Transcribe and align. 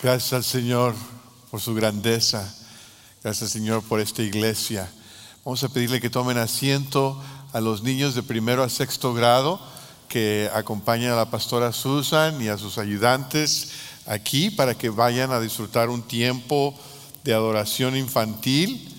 Gracias 0.00 0.32
al 0.32 0.44
Señor 0.44 0.94
por 1.50 1.60
su 1.60 1.74
grandeza. 1.74 2.54
Gracias 3.20 3.50
Señor 3.50 3.82
por 3.82 3.98
esta 3.98 4.22
iglesia. 4.22 4.88
Vamos 5.44 5.64
a 5.64 5.70
pedirle 5.70 6.00
que 6.00 6.08
tomen 6.08 6.38
asiento 6.38 7.20
a 7.52 7.60
los 7.60 7.82
niños 7.82 8.14
de 8.14 8.22
primero 8.22 8.62
a 8.62 8.68
sexto 8.68 9.12
grado 9.12 9.60
que 10.08 10.48
acompañan 10.54 11.14
a 11.14 11.16
la 11.16 11.30
pastora 11.32 11.72
Susan 11.72 12.40
y 12.40 12.46
a 12.46 12.56
sus 12.56 12.78
ayudantes 12.78 13.70
aquí 14.06 14.50
para 14.50 14.78
que 14.78 14.88
vayan 14.88 15.32
a 15.32 15.40
disfrutar 15.40 15.88
un 15.88 16.02
tiempo 16.02 16.78
de 17.24 17.34
adoración 17.34 17.96
infantil. 17.96 18.96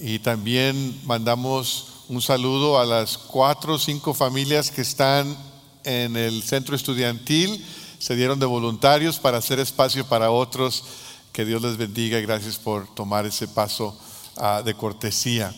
Y 0.00 0.18
también 0.18 1.00
mandamos 1.04 2.06
un 2.08 2.20
saludo 2.20 2.80
a 2.80 2.84
las 2.84 3.18
cuatro 3.18 3.74
o 3.74 3.78
cinco 3.78 4.12
familias 4.14 4.72
que 4.72 4.82
están 4.82 5.36
en 5.84 6.16
el 6.16 6.42
centro 6.42 6.74
estudiantil 6.74 7.64
se 7.98 8.16
dieron 8.16 8.38
de 8.38 8.46
voluntarios 8.46 9.18
para 9.18 9.38
hacer 9.38 9.58
espacio 9.58 10.06
para 10.06 10.30
otros. 10.30 10.84
Que 11.32 11.44
Dios 11.44 11.62
les 11.62 11.76
bendiga 11.76 12.18
y 12.18 12.22
gracias 12.22 12.56
por 12.56 12.92
tomar 12.94 13.26
ese 13.26 13.48
paso 13.48 13.96
ah, 14.36 14.62
de 14.64 14.74
cortesía. 14.74 15.54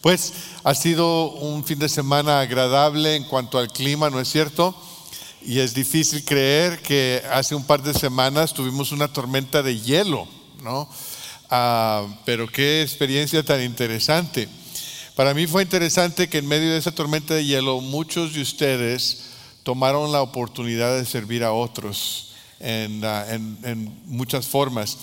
Pues 0.00 0.32
ha 0.64 0.74
sido 0.74 1.30
un 1.30 1.64
fin 1.64 1.78
de 1.78 1.88
semana 1.88 2.40
agradable 2.40 3.16
en 3.16 3.24
cuanto 3.24 3.58
al 3.58 3.72
clima, 3.72 4.10
¿no 4.10 4.20
es 4.20 4.28
cierto? 4.28 4.74
Y 5.40 5.60
es 5.60 5.74
difícil 5.74 6.24
creer 6.24 6.82
que 6.82 7.22
hace 7.32 7.54
un 7.54 7.64
par 7.64 7.82
de 7.82 7.94
semanas 7.94 8.52
tuvimos 8.52 8.92
una 8.92 9.08
tormenta 9.08 9.62
de 9.62 9.80
hielo, 9.80 10.28
¿no? 10.62 10.88
Ah, 11.50 12.06
pero 12.24 12.46
qué 12.46 12.82
experiencia 12.82 13.42
tan 13.42 13.62
interesante. 13.62 14.48
Para 15.14 15.32
mí 15.32 15.46
fue 15.46 15.62
interesante 15.62 16.28
que 16.28 16.38
en 16.38 16.48
medio 16.48 16.72
de 16.72 16.78
esa 16.78 16.92
tormenta 16.92 17.34
de 17.34 17.44
hielo 17.44 17.80
muchos 17.80 18.34
de 18.34 18.42
ustedes 18.42 19.23
tomaron 19.64 20.12
la 20.12 20.22
oportunidad 20.22 20.96
de 20.96 21.04
servir 21.04 21.42
a 21.42 21.52
otros 21.52 22.34
en, 22.60 23.04
ah, 23.04 23.26
muchas 24.06 24.46
formas. 24.46 24.96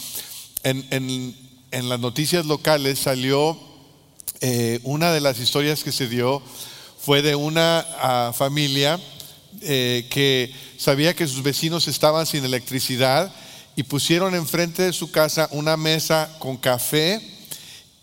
En, 0.63 1.35
las 1.71 1.99
noticias 1.99 2.45
locales 2.45 2.99
salió 2.99 3.57
eh, 4.39 4.79
una 4.83 5.11
de 5.11 5.21
las 5.21 5.39
historias 5.39 5.83
que 5.83 5.91
se 5.91 6.07
dio 6.07 6.41
fue 6.99 7.21
de 7.21 7.35
una 7.35 7.85
ah, 7.97 8.33
familia 8.35 8.99
eh, 9.61 10.07
que 10.09 10.53
sabía 10.77 11.15
que 11.15 11.27
sus 11.27 11.43
vecinos 11.43 11.87
estaban 11.87 12.25
sin 12.25 12.45
electricidad 12.45 13.33
y 13.75 13.83
pusieron 13.83 14.35
enfrente 14.35 14.83
de 14.83 14.93
su 14.93 15.11
casa 15.11 15.49
una 15.51 15.77
mesa 15.77 16.29
con 16.39 16.57
café 16.57 17.21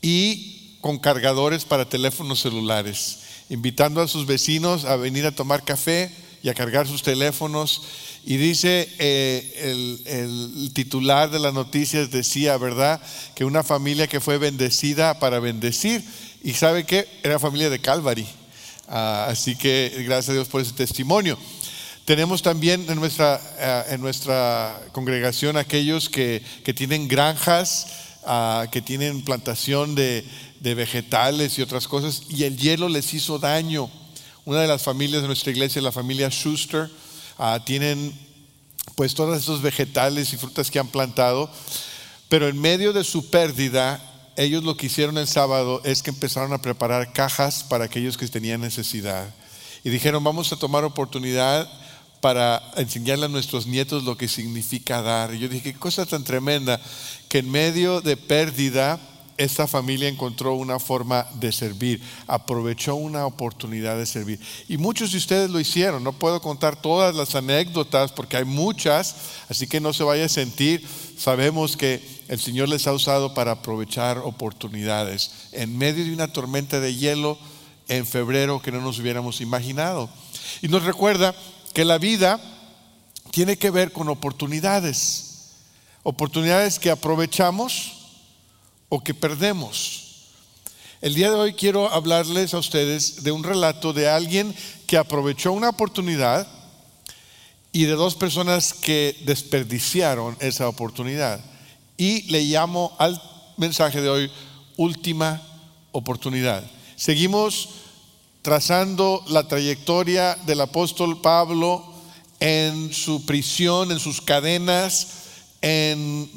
y 0.02 0.78
con 0.80 0.98
cargadores 0.98 1.64
para 1.64 1.88
teléfonos 1.88 2.40
celulares, 2.40 3.20
invitando 3.48 4.00
a 4.00 4.08
sus 4.08 4.26
vecinos 4.26 4.84
a 4.84 4.96
venir 4.96 5.26
a 5.26 5.32
tomar 5.32 5.64
café, 5.64 6.10
y 6.42 6.48
a 6.48 6.54
cargar 6.54 6.86
sus 6.86 7.02
teléfonos. 7.02 7.82
Y 8.24 8.36
dice 8.36 8.88
eh, 8.98 10.02
el, 10.06 10.70
titular 10.74 11.30
de 11.30 11.38
las 11.38 11.54
noticias, 11.54 12.10
decía, 12.10 12.56
¿verdad? 12.56 13.00
Que 13.34 13.44
una 13.44 13.62
familia 13.62 14.06
que 14.06 14.20
fue 14.20 14.38
bendecida 14.38 15.18
para 15.18 15.40
bendecir. 15.40 16.04
Y 16.42 16.52
sabe 16.52 16.84
que 16.84 17.06
era 17.22 17.38
familia 17.38 17.70
de 17.70 17.80
Calvary. 17.80 18.26
Ah, 18.88 19.26
así 19.28 19.56
que 19.56 19.92
gracias 20.06 20.30
a 20.30 20.32
Dios 20.34 20.48
por 20.48 20.60
ese 20.60 20.72
testimonio. 20.72 21.38
Tenemos 22.04 22.42
también 22.42 22.86
en 22.88 22.98
nuestra, 22.98 23.40
ah, 23.60 23.84
en 23.90 24.00
nuestra 24.00 24.80
congregación 24.92 25.56
aquellos 25.56 26.08
que, 26.08 26.42
que 26.64 26.72
tienen 26.72 27.06
granjas, 27.06 27.86
ah, 28.24 28.66
que 28.72 28.80
tienen 28.80 29.22
plantación 29.22 29.94
de, 29.94 30.24
de 30.60 30.74
vegetales 30.74 31.58
y 31.58 31.62
otras 31.62 31.86
cosas, 31.86 32.22
y 32.28 32.44
el 32.44 32.56
hielo 32.56 32.88
les 32.88 33.12
hizo 33.14 33.38
daño. 33.38 33.90
Una 34.48 34.62
de 34.62 34.66
las 34.66 34.82
familias 34.82 35.20
de 35.20 35.28
nuestra 35.28 35.50
iglesia, 35.50 35.82
la 35.82 35.92
familia 35.92 36.30
Schuster, 36.30 36.90
ah, 37.36 37.60
tienen 37.66 38.18
pues 38.94 39.12
todos 39.14 39.36
esos 39.36 39.60
vegetales 39.60 40.32
y 40.32 40.38
frutas 40.38 40.70
que 40.70 40.78
han 40.78 40.88
plantado, 40.88 41.50
pero 42.30 42.48
en 42.48 42.58
medio 42.58 42.94
de 42.94 43.04
su 43.04 43.28
pérdida, 43.28 44.02
ellos 44.36 44.64
lo 44.64 44.74
que 44.74 44.86
hicieron 44.86 45.18
el 45.18 45.28
sábado 45.28 45.82
es 45.84 46.02
que 46.02 46.08
empezaron 46.08 46.54
a 46.54 46.62
preparar 46.62 47.12
cajas 47.12 47.62
para 47.62 47.84
aquellos 47.84 48.16
que 48.16 48.26
tenían 48.26 48.62
necesidad. 48.62 49.34
Y 49.84 49.90
dijeron, 49.90 50.24
vamos 50.24 50.50
a 50.50 50.56
tomar 50.56 50.82
oportunidad 50.82 51.70
para 52.22 52.62
enseñarle 52.78 53.26
a 53.26 53.28
nuestros 53.28 53.66
nietos 53.66 54.04
lo 54.04 54.16
que 54.16 54.28
significa 54.28 55.02
dar. 55.02 55.34
Y 55.34 55.40
yo 55.40 55.50
dije, 55.50 55.74
qué 55.74 55.78
cosa 55.78 56.06
tan 56.06 56.24
tremenda 56.24 56.80
que 57.28 57.40
en 57.40 57.50
medio 57.50 58.00
de 58.00 58.16
pérdida 58.16 58.98
esta 59.38 59.68
familia 59.68 60.08
encontró 60.08 60.54
una 60.54 60.80
forma 60.80 61.26
de 61.34 61.52
servir, 61.52 62.02
aprovechó 62.26 62.96
una 62.96 63.24
oportunidad 63.24 63.96
de 63.96 64.04
servir. 64.04 64.40
Y 64.68 64.76
muchos 64.76 65.12
de 65.12 65.18
ustedes 65.18 65.48
lo 65.48 65.60
hicieron, 65.60 66.02
no 66.02 66.12
puedo 66.12 66.42
contar 66.42 66.74
todas 66.74 67.14
las 67.14 67.36
anécdotas 67.36 68.10
porque 68.10 68.36
hay 68.36 68.44
muchas, 68.44 69.14
así 69.48 69.68
que 69.68 69.80
no 69.80 69.92
se 69.92 70.02
vaya 70.02 70.24
a 70.24 70.28
sentir, 70.28 70.84
sabemos 71.16 71.76
que 71.76 72.02
el 72.26 72.40
Señor 72.40 72.68
les 72.68 72.88
ha 72.88 72.92
usado 72.92 73.32
para 73.32 73.52
aprovechar 73.52 74.18
oportunidades 74.18 75.30
en 75.52 75.78
medio 75.78 76.04
de 76.04 76.12
una 76.12 76.32
tormenta 76.32 76.80
de 76.80 76.96
hielo 76.96 77.38
en 77.86 78.06
febrero 78.06 78.60
que 78.60 78.72
no 78.72 78.80
nos 78.80 78.98
hubiéramos 78.98 79.40
imaginado. 79.40 80.10
Y 80.62 80.68
nos 80.68 80.82
recuerda 80.82 81.34
que 81.72 81.84
la 81.84 81.98
vida 81.98 82.40
tiene 83.30 83.56
que 83.56 83.70
ver 83.70 83.92
con 83.92 84.08
oportunidades, 84.08 85.52
oportunidades 86.02 86.80
que 86.80 86.90
aprovechamos 86.90 87.97
o 88.88 89.02
que 89.02 89.14
perdemos. 89.14 90.04
El 91.00 91.14
día 91.14 91.30
de 91.30 91.36
hoy 91.36 91.52
quiero 91.52 91.92
hablarles 91.92 92.54
a 92.54 92.58
ustedes 92.58 93.22
de 93.22 93.30
un 93.30 93.44
relato 93.44 93.92
de 93.92 94.08
alguien 94.08 94.54
que 94.86 94.96
aprovechó 94.96 95.52
una 95.52 95.68
oportunidad 95.68 96.46
y 97.72 97.84
de 97.84 97.92
dos 97.92 98.16
personas 98.16 98.72
que 98.72 99.16
desperdiciaron 99.24 100.36
esa 100.40 100.68
oportunidad. 100.68 101.40
Y 101.96 102.22
le 102.30 102.42
llamo 102.42 102.96
al 102.98 103.20
mensaje 103.56 104.00
de 104.00 104.08
hoy 104.08 104.30
última 104.76 105.42
oportunidad. 105.92 106.64
Seguimos 106.96 107.68
trazando 108.42 109.22
la 109.28 109.46
trayectoria 109.46 110.36
del 110.46 110.60
apóstol 110.60 111.20
Pablo 111.20 111.84
en 112.40 112.92
su 112.92 113.26
prisión, 113.26 113.92
en 113.92 114.00
sus 114.00 114.20
cadenas, 114.20 115.27
en 115.60 116.30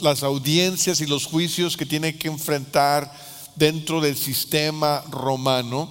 las 0.00 0.22
audiencias 0.22 1.00
y 1.00 1.06
los 1.06 1.26
juicios 1.26 1.76
que 1.76 1.86
tiene 1.86 2.16
que 2.16 2.28
enfrentar 2.28 3.12
dentro 3.56 4.00
del 4.00 4.16
sistema 4.16 5.02
romano. 5.10 5.90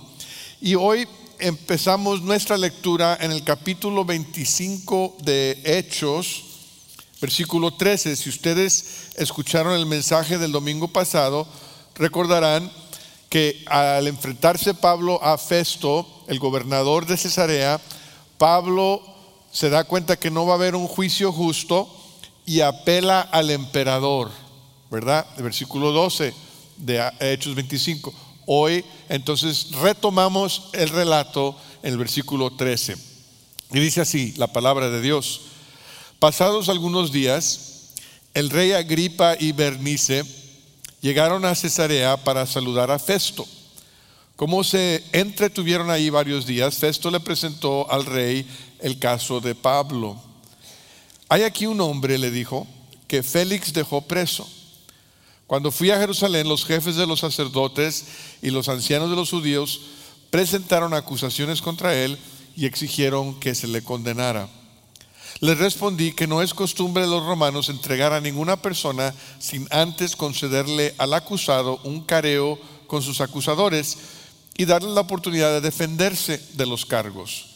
Y 0.60 0.76
hoy 0.76 1.08
empezamos 1.40 2.22
nuestra 2.22 2.58
lectura 2.58 3.18
en 3.20 3.32
el 3.32 3.44
capítulo 3.44 4.06
25 4.06 5.18
de 5.24 5.60
Hechos, 5.64 6.44
versículo 7.20 7.74
13. 7.74 8.16
Si 8.16 8.30
ustedes 8.30 9.10
escucharon 9.16 9.74
el 9.74 9.86
mensaje 9.86 10.38
del 10.38 10.52
domingo 10.52 10.88
pasado, 10.88 11.48
recordarán 11.96 12.72
que 13.30 13.64
al 13.68 14.08
enfrentarse 14.08 14.74
Pablo 14.74 15.24
a 15.24 15.38
Festo, 15.38 16.08
el 16.28 16.40
gobernador 16.40 17.06
de 17.06 17.18
Cesarea, 17.18 17.80
Pablo 18.38 19.02
se 19.52 19.70
da 19.70 19.84
cuenta 19.84 20.18
que 20.18 20.32
no 20.32 20.46
va 20.46 20.54
a 20.54 20.56
haber 20.56 20.76
un 20.76 20.88
juicio 20.88 21.32
justo, 21.32 21.90
y 22.46 22.62
apela 22.62 23.22
al 23.22 23.50
emperador, 23.52 24.32
¿verdad? 24.90 25.26
El 25.38 25.44
versículo 25.44 25.92
12 25.92 26.34
de 26.78 27.12
Hechos 27.20 27.56
25. 27.56 28.14
Hoy 28.48 28.84
entonces 29.10 29.72
retomamos 29.72 30.70
el 30.74 30.90
relato 30.90 31.56
en 31.84 31.94
el 31.94 31.98
versículo 31.98 32.52
13. 32.52 32.96
Y 33.74 33.80
dice 33.80 34.02
así 34.02 34.34
la 34.38 34.48
palabra 34.48 34.90
de 34.90 35.02
Dios. 35.02 35.42
Pasados 36.20 36.70
algunos 36.70 37.12
días, 37.12 37.94
el 38.34 38.50
rey 38.50 38.74
Agripa 38.74 39.36
y 39.40 39.52
Bernice 39.52 40.24
llegaron 41.02 41.46
a 41.46 41.56
Cesarea 41.56 42.18
para 42.18 42.46
saludar 42.46 42.92
a 42.92 43.00
Festo. 43.00 43.46
Como 44.36 44.64
se 44.64 45.04
entretuvieron 45.12 45.90
ahí 45.90 46.10
varios 46.10 46.46
días, 46.46 46.76
Festo 46.76 47.12
le 47.12 47.20
presentó 47.20 47.90
al 47.92 48.06
rey 48.06 48.46
el 48.80 48.98
caso 49.00 49.40
de 49.40 49.56
Pablo. 49.56 50.31
Hay 51.32 51.44
aquí 51.44 51.66
un 51.66 51.80
hombre, 51.80 52.18
le 52.18 52.30
dijo, 52.30 52.68
que 53.08 53.24
Félix 53.24 53.72
dejó 53.72 54.02
preso. 54.02 54.46
Cuando 55.48 55.72
fui 55.72 55.90
a 55.90 55.98
Jerusalén, 55.98 56.50
los 56.50 56.66
jefes 56.66 56.98
de 56.98 57.08
los 57.08 57.22
sacerdotes 57.22 58.06
y 58.42 58.50
los 58.50 58.68
ancianos 58.68 59.10
de 59.10 59.16
los 59.16 59.30
judíos 59.30 59.80
presentaron 60.30 60.94
acusaciones 60.94 61.62
contra 61.62 61.96
él 61.96 62.18
y 62.58 62.66
exigieron 62.66 63.40
que 63.40 63.56
se 63.56 63.70
le 63.70 63.82
condenara. 63.82 64.50
Les 65.40 65.58
respondí 65.58 66.12
que 66.12 66.28
no 66.28 66.42
es 66.42 66.54
costumbre 66.54 67.04
de 67.04 67.10
los 67.10 67.26
romanos 67.26 67.70
entregar 67.70 68.12
a 68.12 68.20
ninguna 68.20 68.62
persona 68.62 69.16
sin 69.40 69.70
antes 69.72 70.18
concederle 70.18 70.96
al 70.98 71.14
acusado 71.14 71.80
un 71.86 72.04
careo 72.04 72.60
con 72.88 73.02
sus 73.02 73.22
acusadores 73.22 73.98
y 74.58 74.66
darle 74.66 74.90
la 74.90 75.00
oportunidad 75.00 75.54
de 75.54 75.62
defenderse 75.62 76.46
de 76.56 76.66
los 76.66 76.86
cargos. 76.86 77.52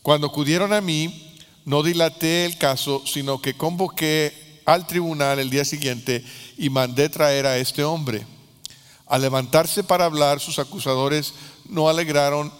Cuando 0.00 0.28
acudieron 0.28 0.72
a 0.72 0.80
mí, 0.80 1.27
no 1.68 1.82
dilaté 1.82 2.46
el 2.46 2.56
caso, 2.56 3.02
sino 3.04 3.42
que 3.42 3.52
convoqué 3.52 4.62
al 4.64 4.86
tribunal 4.86 5.38
el 5.38 5.50
día 5.50 5.66
siguiente 5.66 6.24
y 6.56 6.70
mandé 6.70 7.10
traer 7.10 7.44
a 7.44 7.58
este 7.58 7.84
hombre. 7.84 8.24
Al 9.06 9.20
levantarse 9.20 9.84
para 9.84 10.06
hablar, 10.06 10.40
sus 10.40 10.58
acusadores 10.58 11.34
no 11.68 11.90
alegaron, 11.90 12.50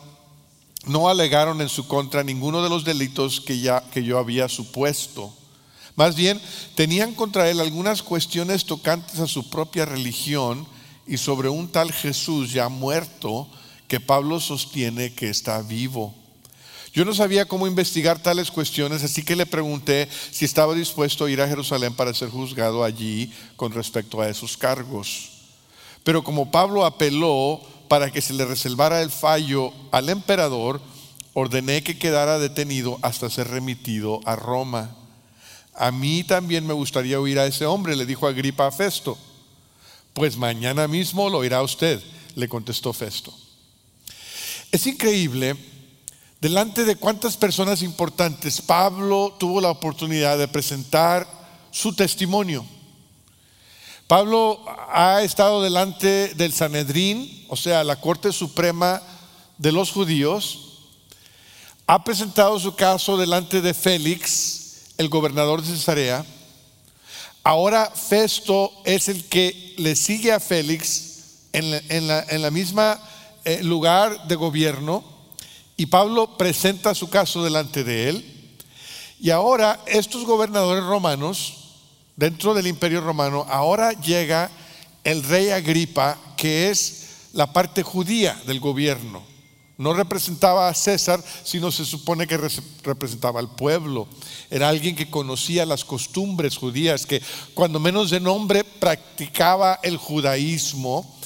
no 0.85 1.09
alegaron 1.09 1.63
en 1.63 1.71
su 1.71 1.89
contra 1.89 2.23
ninguno 2.23 2.63
de 2.63 2.69
los 2.69 2.85
delitos 2.85 3.41
que, 3.41 3.59
ya, 3.59 3.83
que 3.91 4.05
yo 4.05 4.19
había 4.19 4.47
supuesto. 4.47 5.33
Más 5.97 6.15
bien, 6.15 6.39
tenían 6.75 7.15
contra 7.15 7.49
él 7.49 7.61
algunas 7.61 8.03
cuestiones 8.03 8.67
tocantes 8.67 9.21
a 9.21 9.27
su 9.27 9.49
propia 9.49 9.87
religión 9.87 10.69
y 11.07 11.17
sobre 11.17 11.49
un 11.49 11.69
tal 11.69 11.93
Jesús 11.93 12.53
ya 12.53 12.69
muerto 12.69 13.49
que 13.87 14.01
Pablo 14.01 14.39
sostiene 14.39 15.15
que 15.15 15.31
está 15.31 15.63
vivo. 15.63 16.15
Yo 16.93 17.05
no 17.05 17.15
sabía 17.15 17.47
cómo 17.47 17.67
investigar 17.67 18.23
tales 18.23 18.51
cuestiones, 18.51 19.05
así 19.05 19.23
que 19.23 19.37
le 19.37 19.47
pregunté 19.47 20.09
si 20.31 20.45
estaba 20.45 20.75
dispuesto 20.75 21.25
a 21.25 21.31
ir 21.31 21.41
a 21.41 21.49
Jerusalén 21.49 21.95
para 21.95 22.15
ser 22.15 22.31
juzgado 22.31 22.83
allí 22.83 23.33
con 23.57 23.73
respecto 23.73 24.21
a 24.21 24.29
esos 24.29 24.57
cargos. 24.57 25.31
Pero 26.03 26.25
como 26.25 26.51
Pablo 26.51 26.87
apeló 26.87 27.61
para 27.89 28.11
que 28.11 28.21
se 28.21 28.33
le 28.33 28.45
reservara 28.45 29.03
el 29.03 29.11
fallo 29.11 29.73
al 29.91 30.09
emperador, 30.09 30.81
ordené 31.35 31.83
que 31.83 31.99
quedara 31.99 32.39
detenido 32.39 32.99
hasta 33.03 33.31
ser 33.31 33.49
remitido 33.49 34.21
a 34.25 34.35
Roma. 34.37 34.95
A 35.75 35.91
mí 35.91 36.25
también 36.25 36.67
me 36.67 36.75
gustaría 36.75 37.21
oír 37.21 37.39
a 37.39 37.47
ese 37.47 37.67
hombre, 37.67 37.97
le 37.97 38.07
dijo 38.07 38.27
Agripa 38.27 38.67
a 38.67 38.73
Festo. 38.73 39.19
Pues 40.13 40.37
mañana 40.37 40.89
mismo 40.89 41.29
lo 41.31 41.39
oirá 41.39 41.63
usted, 41.63 42.03
le 42.35 42.49
contestó 42.49 42.93
Festo. 42.93 43.33
Es 44.73 44.87
increíble 44.87 45.57
delante 46.41 46.85
de 46.85 46.97
cuántas 46.97 47.37
personas 47.37 47.83
importantes 47.83 48.61
Pablo 48.61 49.35
tuvo 49.39 49.61
la 49.61 49.71
oportunidad 49.71 50.39
de 50.39 50.49
presentar 50.49 51.27
su 51.71 51.95
testimonio. 51.95 52.65
Pablo 54.07 54.65
ha 54.91 55.23
estado 55.23 55.63
delante 55.63 56.35
del 56.35 56.53
Sanedrín, 56.53 57.45
o 57.49 57.57
sea, 57.57 57.85
la 57.85 58.01
Corte 58.01 58.33
Suprema 58.33 59.03
de 59.59 59.71
los 59.73 59.91
Judíos, 59.91 60.87
ha 61.87 62.05
presentado 62.05 62.59
su 62.59 62.75
caso 62.75 63.17
delante 63.17 63.61
de 63.61 63.75
Félix, 63.75 64.93
el 64.97 65.09
gobernador 65.09 65.63
de 65.63 65.69
Cesarea. 65.69 66.25
Ahora 67.43 67.91
Festo 67.95 68.73
es 68.85 69.09
el 69.09 69.25
que 69.29 69.75
le 69.79 69.95
sigue 69.97 70.33
a 70.33 70.41
Félix 70.41 71.49
en 71.53 72.43
la, 72.43 72.51
misma 72.51 73.01
eh, 73.45 73.63
lugar 73.63 74.27
de 74.27 74.37
gobierno 74.37 75.18
y 75.79 75.87
Pablo 75.87 76.37
presenta 76.37 76.93
su 76.93 77.09
caso 77.09 77.45
delante 77.45 77.85
de 77.85 78.09
él. 78.09 78.25
Y 79.21 79.31
ahora 79.31 79.81
estos 79.87 80.25
gobernadores 80.25 80.83
romanos, 80.83 81.55
dentro 82.17 82.53
del 82.53 82.67
imperio 82.67 83.01
romano, 83.01 83.47
ahora 83.49 83.93
llega 83.93 84.51
el 85.05 85.23
rey 85.23 85.51
Agripa, 85.51 86.19
que 86.37 86.69
es 86.69 87.29
la 87.33 87.53
parte 87.53 87.85
judía 87.85 88.37
del 88.45 88.59
gobierno. 88.59 89.23
No 89.77 89.95
representaba 89.95 90.69
a 90.69 90.75
César, 90.75 91.23
sino 91.45 91.71
se 91.71 91.85
supone 91.85 92.27
que 92.27 92.41
representaba 92.83 93.39
al 93.39 93.55
pueblo. 93.55 94.09
Era 94.51 94.69
alguien 94.69 94.97
que 94.97 95.09
conocía 95.09 95.65
las 95.65 95.85
costumbres 95.85 96.57
judías, 96.57 97.07
que 97.07 97.23
cuando 97.55 97.79
menos 97.79 98.11
de 98.11 98.19
nombre 98.19 98.65
practicaba 98.65 99.79
el 99.85 99.97
judaísmo. 99.97 101.17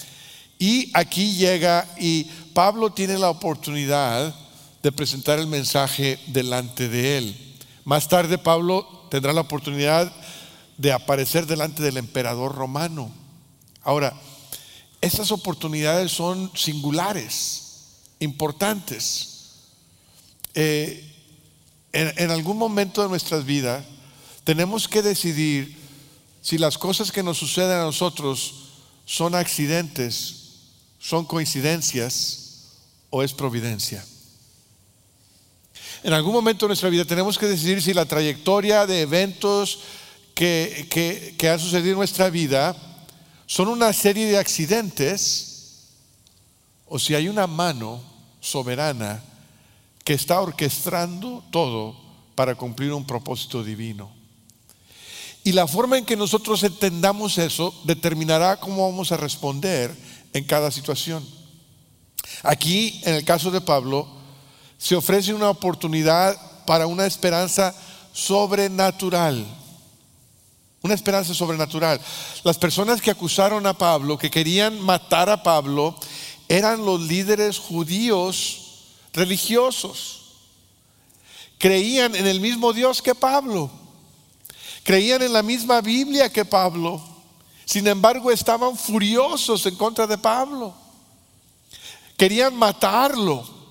Y 0.58 0.90
aquí 0.92 1.36
llega 1.36 1.88
y 1.98 2.24
Pablo 2.52 2.92
tiene 2.92 3.16
la 3.16 3.30
oportunidad 3.30 4.41
de 4.82 4.92
presentar 4.92 5.38
el 5.38 5.46
mensaje 5.46 6.18
delante 6.26 6.88
de 6.88 7.18
él. 7.18 7.56
Más 7.84 8.08
tarde 8.08 8.38
Pablo 8.38 9.06
tendrá 9.10 9.32
la 9.32 9.42
oportunidad 9.42 10.12
de 10.78 10.92
aparecer 10.92 11.46
delante 11.46 11.82
del 11.82 11.96
emperador 11.96 12.54
romano. 12.54 13.12
Ahora, 13.82 14.14
estas 15.00 15.32
oportunidades 15.32 16.12
son 16.12 16.50
singulares 16.54 17.62
importantes. 18.18 19.28
Eh, 20.54 21.08
en, 21.92 22.30
algún 22.30 22.56
momento 22.56 23.02
de 23.02 23.08
nuestras 23.08 23.44
vidas 23.44 23.84
tenemos 24.44 24.88
que 24.88 25.02
decidir 25.02 25.76
si 26.40 26.58
las 26.58 26.78
cosas 26.78 27.12
que 27.12 27.22
nos 27.22 27.38
suceden 27.38 27.78
a 27.78 27.84
nosotros 27.84 28.54
son 29.04 29.34
accidentes, 29.34 30.36
son 30.98 31.24
coincidencias 31.24 32.70
o 33.10 33.22
es 33.22 33.32
providencia. 33.32 34.04
En 36.02 36.12
algún 36.12 36.32
momento 36.32 36.66
de 36.66 36.70
nuestra 36.70 36.88
vida 36.88 37.04
tenemos 37.04 37.38
que 37.38 37.46
decidir 37.46 37.80
si 37.80 37.94
la 37.94 38.04
trayectoria 38.04 38.86
de 38.86 39.02
eventos 39.02 39.78
que, 40.34 40.88
que, 40.90 41.36
que 41.38 41.48
han 41.48 41.60
sucedido 41.60 41.92
en 41.92 41.98
nuestra 41.98 42.28
vida 42.28 42.74
son 43.46 43.68
una 43.68 43.92
serie 43.92 44.26
de 44.26 44.36
accidentes 44.36 45.90
o 46.86 46.98
si 46.98 47.14
hay 47.14 47.28
una 47.28 47.46
mano 47.46 48.02
soberana 48.40 49.22
que 50.04 50.14
está 50.14 50.40
orquestando 50.40 51.44
todo 51.52 51.94
para 52.34 52.56
cumplir 52.56 52.92
un 52.92 53.06
propósito 53.06 53.62
divino. 53.62 54.10
Y 55.44 55.52
la 55.52 55.68
forma 55.68 55.98
en 55.98 56.04
que 56.04 56.16
nosotros 56.16 56.64
entendamos 56.64 57.38
eso 57.38 57.72
determinará 57.84 58.58
cómo 58.58 58.90
vamos 58.90 59.12
a 59.12 59.16
responder 59.16 59.94
en 60.32 60.44
cada 60.44 60.72
situación. 60.72 61.24
Aquí, 62.42 63.00
en 63.04 63.14
el 63.14 63.24
caso 63.24 63.52
de 63.52 63.60
Pablo, 63.60 64.21
se 64.82 64.96
ofrece 64.96 65.32
una 65.32 65.48
oportunidad 65.48 66.36
para 66.66 66.88
una 66.88 67.06
esperanza 67.06 67.72
sobrenatural. 68.12 69.46
Una 70.82 70.94
esperanza 70.94 71.32
sobrenatural. 71.34 72.00
Las 72.42 72.58
personas 72.58 73.00
que 73.00 73.12
acusaron 73.12 73.64
a 73.68 73.78
Pablo, 73.78 74.18
que 74.18 74.28
querían 74.28 74.80
matar 74.80 75.30
a 75.30 75.40
Pablo, 75.40 75.94
eran 76.48 76.84
los 76.84 77.00
líderes 77.00 77.60
judíos 77.60 78.88
religiosos. 79.12 80.22
Creían 81.58 82.16
en 82.16 82.26
el 82.26 82.40
mismo 82.40 82.72
Dios 82.72 83.00
que 83.00 83.14
Pablo. 83.14 83.70
Creían 84.82 85.22
en 85.22 85.32
la 85.32 85.44
misma 85.44 85.80
Biblia 85.80 86.28
que 86.28 86.44
Pablo. 86.44 87.00
Sin 87.66 87.86
embargo, 87.86 88.32
estaban 88.32 88.76
furiosos 88.76 89.64
en 89.64 89.76
contra 89.76 90.08
de 90.08 90.18
Pablo. 90.18 90.74
Querían 92.16 92.56
matarlo. 92.56 93.61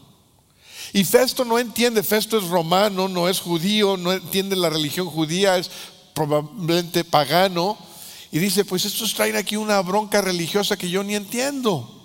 Y 0.94 1.04
Festo 1.06 1.46
no 1.46 1.58
entiende, 1.58 2.04
Festo 2.04 2.38
es 2.38 2.48
romano, 2.48 3.08
no 3.08 3.30
es 3.30 3.40
judío, 3.40 3.96
no 3.96 4.12
entiende 4.12 4.56
la 4.56 4.70
religión 4.70 5.08
judía, 5.08 5.58
es 5.58 5.72
probablemente 6.14 7.04
pagano. 7.04 7.78
Y 8.32 8.40
dice, 8.40 8.66
pues 8.66 8.86
estos 8.86 9.14
traen 9.14 9.36
aquí 9.36 9.56
una 9.56 9.80
bronca 9.82 10.22
religiosa 10.22 10.78
que 10.78 10.90
yo 10.90 11.04
ni 11.04 11.16
entiendo. 11.16 11.98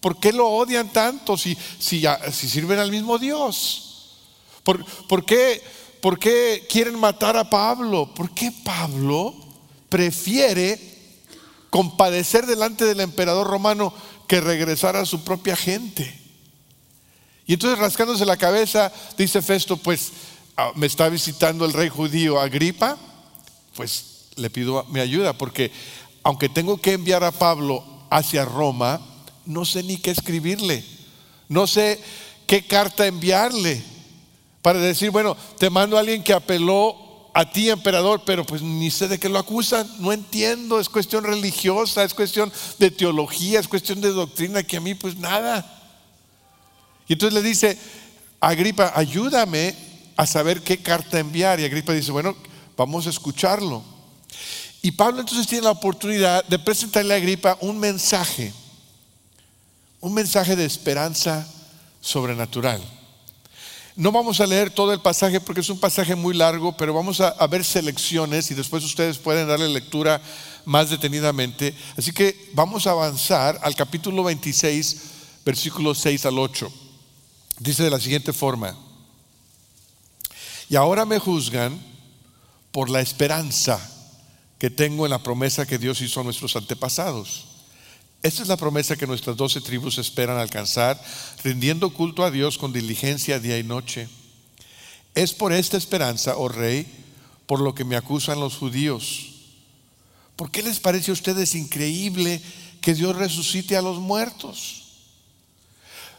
¿Por 0.00 0.18
qué 0.18 0.32
lo 0.32 0.48
odian 0.48 0.92
tanto 0.92 1.36
si, 1.36 1.56
si, 1.78 2.04
si 2.32 2.48
sirven 2.48 2.78
al 2.78 2.90
mismo 2.90 3.18
Dios? 3.18 4.18
¿Por, 4.62 4.84
por, 5.06 5.24
qué, 5.24 5.62
¿Por 6.00 6.18
qué 6.18 6.66
quieren 6.68 6.98
matar 6.98 7.36
a 7.36 7.48
Pablo? 7.48 8.12
¿Por 8.14 8.32
qué 8.32 8.52
Pablo 8.64 9.34
prefiere 9.88 10.78
compadecer 11.70 12.46
delante 12.46 12.84
del 12.84 13.00
emperador 13.00 13.46
romano 13.46 13.94
que 14.28 14.40
regresar 14.40 14.96
a 14.96 15.06
su 15.06 15.24
propia 15.24 15.56
gente? 15.56 16.21
Y 17.46 17.54
entonces 17.54 17.78
rascándose 17.78 18.24
la 18.24 18.36
cabeza, 18.36 18.92
dice 19.16 19.42
Festo, 19.42 19.76
pues 19.76 20.12
ah, 20.56 20.72
me 20.74 20.86
está 20.86 21.08
visitando 21.08 21.64
el 21.64 21.72
rey 21.72 21.88
judío 21.88 22.40
Agripa, 22.40 22.96
pues 23.74 24.26
le 24.36 24.50
pido 24.50 24.84
mi 24.90 25.00
ayuda, 25.00 25.32
porque 25.32 25.72
aunque 26.22 26.48
tengo 26.48 26.80
que 26.80 26.92
enviar 26.92 27.24
a 27.24 27.32
Pablo 27.32 27.84
hacia 28.10 28.44
Roma, 28.44 29.00
no 29.44 29.64
sé 29.64 29.82
ni 29.82 29.96
qué 29.96 30.12
escribirle, 30.12 30.84
no 31.48 31.66
sé 31.66 32.00
qué 32.46 32.66
carta 32.66 33.06
enviarle 33.06 33.82
para 34.62 34.78
decir, 34.78 35.10
bueno, 35.10 35.36
te 35.58 35.70
mando 35.70 35.96
a 35.96 36.00
alguien 36.00 36.22
que 36.22 36.32
apeló 36.32 36.96
a 37.34 37.50
ti, 37.50 37.70
emperador, 37.70 38.22
pero 38.24 38.44
pues 38.44 38.62
ni 38.62 38.90
sé 38.90 39.08
de 39.08 39.18
qué 39.18 39.28
lo 39.28 39.38
acusan, 39.38 39.88
no 39.98 40.12
entiendo, 40.12 40.78
es 40.78 40.88
cuestión 40.88 41.24
religiosa, 41.24 42.04
es 42.04 42.14
cuestión 42.14 42.52
de 42.78 42.90
teología, 42.90 43.58
es 43.58 43.68
cuestión 43.68 44.00
de 44.00 44.10
doctrina, 44.10 44.62
que 44.62 44.76
a 44.76 44.80
mí 44.80 44.94
pues 44.94 45.16
nada. 45.16 45.81
Y 47.08 47.14
entonces 47.14 47.40
le 47.40 47.48
dice, 47.48 47.78
Agripa, 48.40 48.92
ayúdame 48.94 49.74
a 50.16 50.26
saber 50.26 50.62
qué 50.62 50.78
carta 50.78 51.18
enviar. 51.18 51.60
Y 51.60 51.64
Agripa 51.64 51.92
dice, 51.92 52.12
bueno, 52.12 52.36
vamos 52.76 53.06
a 53.06 53.10
escucharlo. 53.10 53.82
Y 54.82 54.92
Pablo 54.92 55.20
entonces 55.20 55.46
tiene 55.46 55.64
la 55.64 55.70
oportunidad 55.70 56.44
de 56.46 56.58
presentarle 56.58 57.14
a 57.14 57.18
Agripa 57.18 57.56
un 57.60 57.78
mensaje 57.78 58.52
un 60.02 60.12
mensaje 60.12 60.56
de 60.56 60.64
esperanza 60.64 61.48
sobrenatural. 62.00 62.82
No 63.94 64.10
vamos 64.10 64.40
a 64.40 64.46
leer 64.46 64.70
todo 64.70 64.92
el 64.92 65.00
pasaje 65.00 65.40
porque 65.40 65.60
es 65.60 65.70
un 65.70 65.78
pasaje 65.78 66.16
muy 66.16 66.34
largo, 66.34 66.76
pero 66.76 66.92
vamos 66.92 67.20
a, 67.20 67.46
ver 67.46 67.64
selecciones 67.64 68.50
y 68.50 68.54
después 68.54 68.82
ustedes 68.82 69.18
pueden 69.18 69.46
darle 69.46 69.68
lectura 69.68 70.20
más 70.64 70.90
detenidamente. 70.90 71.72
Así 71.96 72.10
que 72.10 72.50
vamos 72.52 72.86
a 72.86 72.90
avanzar 72.90 73.60
al 73.62 73.76
capítulo 73.76 74.24
26, 74.24 75.02
versículos 75.44 75.98
6 75.98 76.26
al 76.26 76.38
8. 76.38 76.72
Dice 77.58 77.84
de 77.84 77.90
la 77.90 78.00
siguiente 78.00 78.32
forma, 78.32 78.76
y 80.68 80.76
ahora 80.76 81.04
me 81.04 81.18
juzgan 81.18 81.80
por 82.70 82.90
la 82.90 83.00
esperanza 83.00 83.80
que 84.58 84.70
tengo 84.70 85.06
en 85.06 85.10
la 85.10 85.22
promesa 85.22 85.66
que 85.66 85.78
Dios 85.78 86.00
hizo 86.00 86.20
a 86.20 86.24
nuestros 86.24 86.56
antepasados 86.56 87.52
esta 88.22 88.42
es 88.42 88.48
la 88.48 88.56
promesa 88.56 88.96
que 88.96 89.08
nuestras 89.08 89.36
doce 89.36 89.60
tribus 89.60 89.98
esperan 89.98 90.38
alcanzar, 90.38 91.00
rindiendo 91.42 91.92
culto 91.92 92.24
a 92.24 92.30
Dios 92.30 92.56
con 92.56 92.72
diligencia 92.72 93.40
día 93.40 93.58
y 93.58 93.64
noche. 93.64 94.08
Es 95.16 95.34
por 95.34 95.52
esta 95.52 95.76
esperanza, 95.76 96.36
oh 96.36 96.48
rey, 96.48 96.86
por 97.46 97.58
lo 97.58 97.74
que 97.74 97.84
me 97.84 97.96
acusan 97.96 98.38
los 98.38 98.56
judíos. 98.56 99.26
¿Por 100.36 100.52
qué 100.52 100.62
les 100.62 100.78
parece 100.78 101.10
a 101.10 101.14
ustedes 101.14 101.56
increíble 101.56 102.40
que 102.80 102.94
Dios 102.94 103.16
resucite 103.16 103.76
a 103.76 103.82
los 103.82 103.98
muertos? 103.98 104.81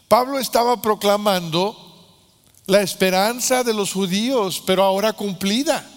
Pablo 0.08 0.40
estaba 0.40 0.82
proclamando 0.82 1.76
la 2.66 2.82
esperanza 2.82 3.64
de 3.64 3.74
los 3.74 3.94
judíos, 3.94 4.62
pero 4.66 4.84
ahora 4.84 5.14
cumplida. 5.14 5.90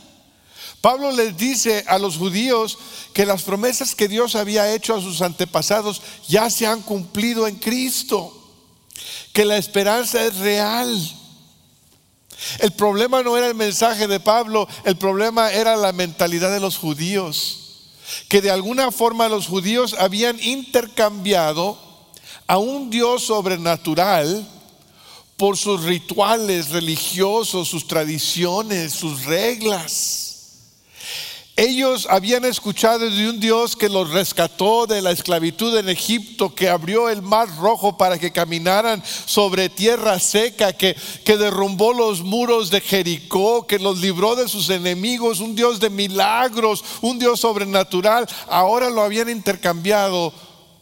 Pablo 0.81 1.11
les 1.11 1.37
dice 1.37 1.85
a 1.89 1.99
los 1.99 2.17
judíos 2.17 2.79
que 3.13 3.27
las 3.27 3.43
promesas 3.43 3.95
que 3.95 4.09
Dios 4.09 4.37
había 4.37 4.73
hecho 4.73 4.95
a 4.95 5.01
sus 5.01 5.23
antepasados 5.23 6.03
ya 6.29 6.49
se 6.51 6.67
han 6.67 6.83
cumplido 6.83 7.47
en 7.49 7.57
Cristo, 7.57 8.33
que 9.33 9.45
la 9.45 9.57
esperanza 9.57 10.25
es 10.25 10.37
real. 10.37 11.13
El 12.59 12.73
problema 12.73 13.23
no 13.23 13.37
era 13.37 13.47
el 13.47 13.55
mensaje 13.55 14.07
de 14.07 14.21
Pablo, 14.21 14.69
el 14.85 14.97
problema 14.97 15.51
era 15.51 15.77
la 15.77 15.93
mentalidad 15.93 16.53
de 16.53 16.61
los 16.61 16.77
judíos, 16.77 17.91
que 18.29 18.41
de 18.41 18.51
alguna 18.51 18.93
forma 18.93 19.29
los 19.29 19.47
judíos 19.47 19.95
habían 19.99 20.41
intercambiado 20.43 21.79
a 22.47 22.59
un 22.59 22.91
Dios 22.91 23.25
sobrenatural 23.25 24.47
por 25.37 25.57
sus 25.57 25.83
rituales 25.85 26.71
religiosos, 26.71 27.69
sus 27.69 27.87
tradiciones, 27.87 28.93
sus 28.93 29.25
reglas. 29.25 30.23
Ellos 31.59 32.07
habían 32.11 32.45
escuchado 32.45 33.09
de 33.09 33.31
un 33.31 33.41
Dios 33.41 33.77
que 33.77 33.89
los 33.89 34.11
rescató 34.11 34.87
de 34.87 35.01
la 35.01 35.11
esclavitud 35.11 35.75
en 35.79 35.89
Egipto, 35.89 36.55
que 36.55 36.69
abrió 36.69 37.09
el 37.09 37.23
mar 37.23 37.49
rojo 37.57 37.97
para 37.97 38.19
que 38.19 38.31
caminaran 38.31 39.03
sobre 39.25 39.71
tierra 39.71 40.19
seca, 40.19 40.75
que, 40.75 40.95
que, 41.25 41.39
derrumbó 41.39 41.95
los 41.95 42.21
muros 42.21 42.69
de 42.69 42.83
Jericó, 42.83 43.67
que 43.67 43.79
los 43.79 44.01
libró 44.01 44.37
de 44.37 44.49
sus 44.49 44.69
enemigos, 44.69 45.41
un 45.41 45.55
Dios 45.55 45.81
de 45.81 45.89
milagros, 45.89 46.85
un 47.01 47.19
Dios 47.19 47.41
sobrenatural. 47.41 48.29
Ahora 48.51 48.91
lo 48.91 49.01
habían 49.01 49.31
intercambiado 49.31 50.35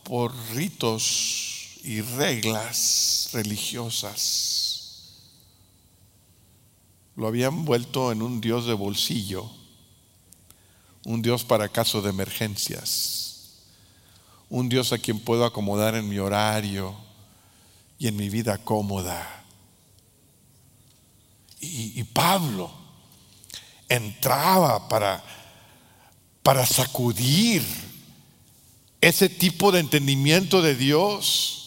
por 0.02 0.32
ritos 0.54 1.43
y 1.84 2.00
reglas 2.00 3.30
religiosas. 3.32 5.20
Lo 7.14 7.28
habían 7.28 7.64
vuelto 7.64 8.10
en 8.10 8.22
un 8.22 8.40
Dios 8.40 8.66
de 8.66 8.74
bolsillo 8.74 9.48
un 11.04 11.20
Dios 11.20 11.44
para 11.44 11.68
caso 11.68 12.00
de 12.00 12.10
emergencias, 12.10 13.60
un 14.48 14.68
Dios 14.68 14.92
a 14.92 14.98
quien 14.98 15.20
puedo 15.20 15.44
acomodar 15.44 15.94
en 15.94 16.08
mi 16.08 16.18
horario 16.18 16.94
y 17.98 18.08
en 18.08 18.16
mi 18.16 18.28
vida 18.28 18.58
cómoda. 18.58 19.44
Y, 21.60 22.00
y 22.00 22.04
Pablo 22.04 22.70
entraba 23.88 24.88
para, 24.88 25.22
para 26.42 26.66
sacudir 26.66 27.62
ese 29.00 29.28
tipo 29.28 29.70
de 29.70 29.80
entendimiento 29.80 30.62
de 30.62 30.74
Dios. 30.74 31.60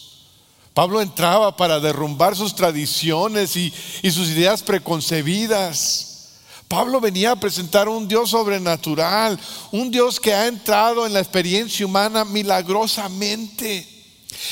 Pablo 0.78 1.02
entraba 1.02 1.56
para 1.56 1.80
derrumbar 1.80 2.36
sus 2.36 2.54
tradiciones 2.54 3.56
y, 3.56 3.74
y 4.00 4.12
sus 4.12 4.28
ideas 4.28 4.62
preconcebidas. 4.62 6.28
Pablo 6.68 7.00
venía 7.00 7.32
a 7.32 7.40
presentar 7.40 7.88
un 7.88 8.06
Dios 8.06 8.30
sobrenatural, 8.30 9.40
un 9.72 9.90
Dios 9.90 10.20
que 10.20 10.32
ha 10.32 10.46
entrado 10.46 11.04
en 11.04 11.14
la 11.14 11.18
experiencia 11.18 11.84
humana 11.84 12.24
milagrosamente. 12.24 13.88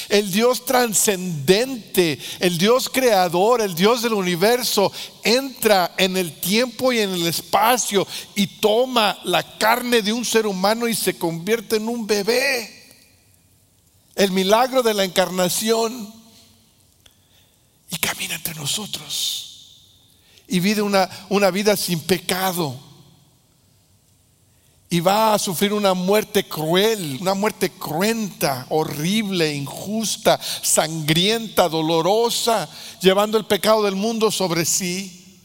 El 0.09 0.33
Dios 0.33 0.65
trascendente, 0.65 2.19
el 2.41 2.59
Dios 2.59 2.89
creador, 2.89 3.61
el 3.61 3.77
Dios 3.77 4.03
del 4.03 4.15
universo, 4.15 4.91
entra 5.23 5.95
en 5.97 6.17
el 6.17 6.41
tiempo 6.41 6.93
y 6.93 6.99
en 6.99 7.13
el 7.13 7.25
espacio 7.29 8.05
y 8.35 8.49
toma 8.49 9.17
la 9.23 9.45
carne 9.59 10.03
de 10.03 10.13
un 10.13 10.25
ser 10.25 10.49
humano 10.49 10.89
y 10.89 10.95
se 10.97 11.17
convierte 11.17 11.77
en 11.77 11.89
un 11.89 12.05
bebé. 12.05 12.73
El 14.17 14.33
milagro 14.33 14.83
de 14.83 14.93
la 14.93 15.05
encarnación. 15.05 16.16
Y 17.91 17.97
camina 17.99 18.35
entre 18.35 18.55
nosotros 18.55 19.47
y 20.49 20.61
vive 20.61 20.83
una, 20.83 21.09
una 21.29 21.51
vida 21.51 21.77
sin 21.77 22.01
pecado. 22.01 22.77
Y 24.89 25.01
va 25.01 25.35
a 25.35 25.39
sufrir 25.39 25.73
una 25.73 25.95
muerte 25.95 26.47
cruel, 26.47 27.19
una 27.21 27.35
muerte 27.35 27.71
cruenta, 27.71 28.67
horrible, 28.69 29.53
injusta, 29.53 30.39
sangrienta, 30.41 31.69
dolorosa, 31.69 32.69
llevando 33.01 33.37
el 33.37 33.47
pecado 33.47 33.83
del 33.83 33.97
mundo 33.97 34.31
sobre 34.31 34.65
sí. 34.65 35.41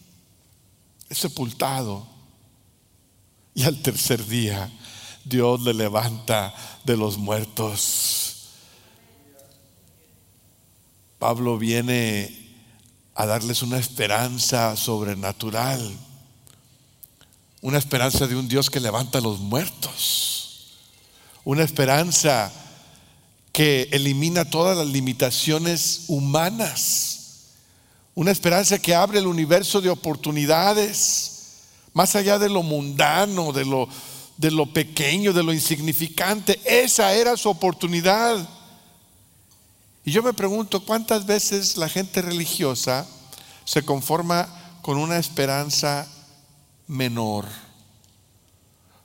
Es 1.10 1.17
sepultado. 1.17 2.07
Y 3.55 3.63
al 3.63 3.81
tercer 3.81 4.25
día 4.27 4.71
Dios 5.25 5.62
le 5.62 5.74
levanta 5.74 6.53
de 6.83 6.95
los 6.95 7.17
muertos. 7.17 8.31
Pablo 11.22 11.60
viene 11.60 12.36
a 13.13 13.28
darles 13.28 13.62
una 13.62 13.78
esperanza 13.78 14.75
sobrenatural, 14.75 15.96
una 17.62 17.78
esperanza 17.78 18.25
de 18.25 18.36
un 18.36 18.48
Dios 18.48 18.72
que 18.72 18.80
levanta 18.80 19.20
a 19.20 19.22
los 19.22 19.40
muertos, 19.40 20.80
una 21.44 21.62
esperanza 21.62 22.51
que 23.51 23.88
elimina 23.92 24.46
todas 24.46 24.75
las 24.75 24.88
limitaciones 24.88 26.06
humanas, 26.08 27.51
una 28.16 28.32
esperanza 28.32 28.80
que 28.80 28.96
abre 28.96 29.20
el 29.20 29.28
universo 29.28 29.80
de 29.80 29.92
oportunidades, 29.92 31.68
más 31.94 32.16
allá 32.16 32.40
de 32.40 32.50
lo 32.50 32.63
mundano, 32.63 33.51
de 33.51 33.66
lo, 33.66 33.88
de 34.38 34.50
lo 34.50 34.74
pequeño, 34.74 35.34
de 35.34 35.44
lo 35.44 35.54
insignificante. 35.54 36.60
Esa 36.66 37.13
era 37.13 37.38
su 37.38 37.48
oportunidad. 37.48 38.61
Y 40.03 40.12
yo 40.12 40.24
me 40.24 40.34
pregunto 40.34 40.84
cuántas 40.84 41.25
veces 41.25 41.77
la 41.77 41.88
gente 41.88 42.22
religiosa 42.22 43.08
se 43.65 43.84
conforma 43.84 44.48
con 44.81 44.98
una 44.98 45.17
esperanza 45.17 46.08
menor. 46.88 47.46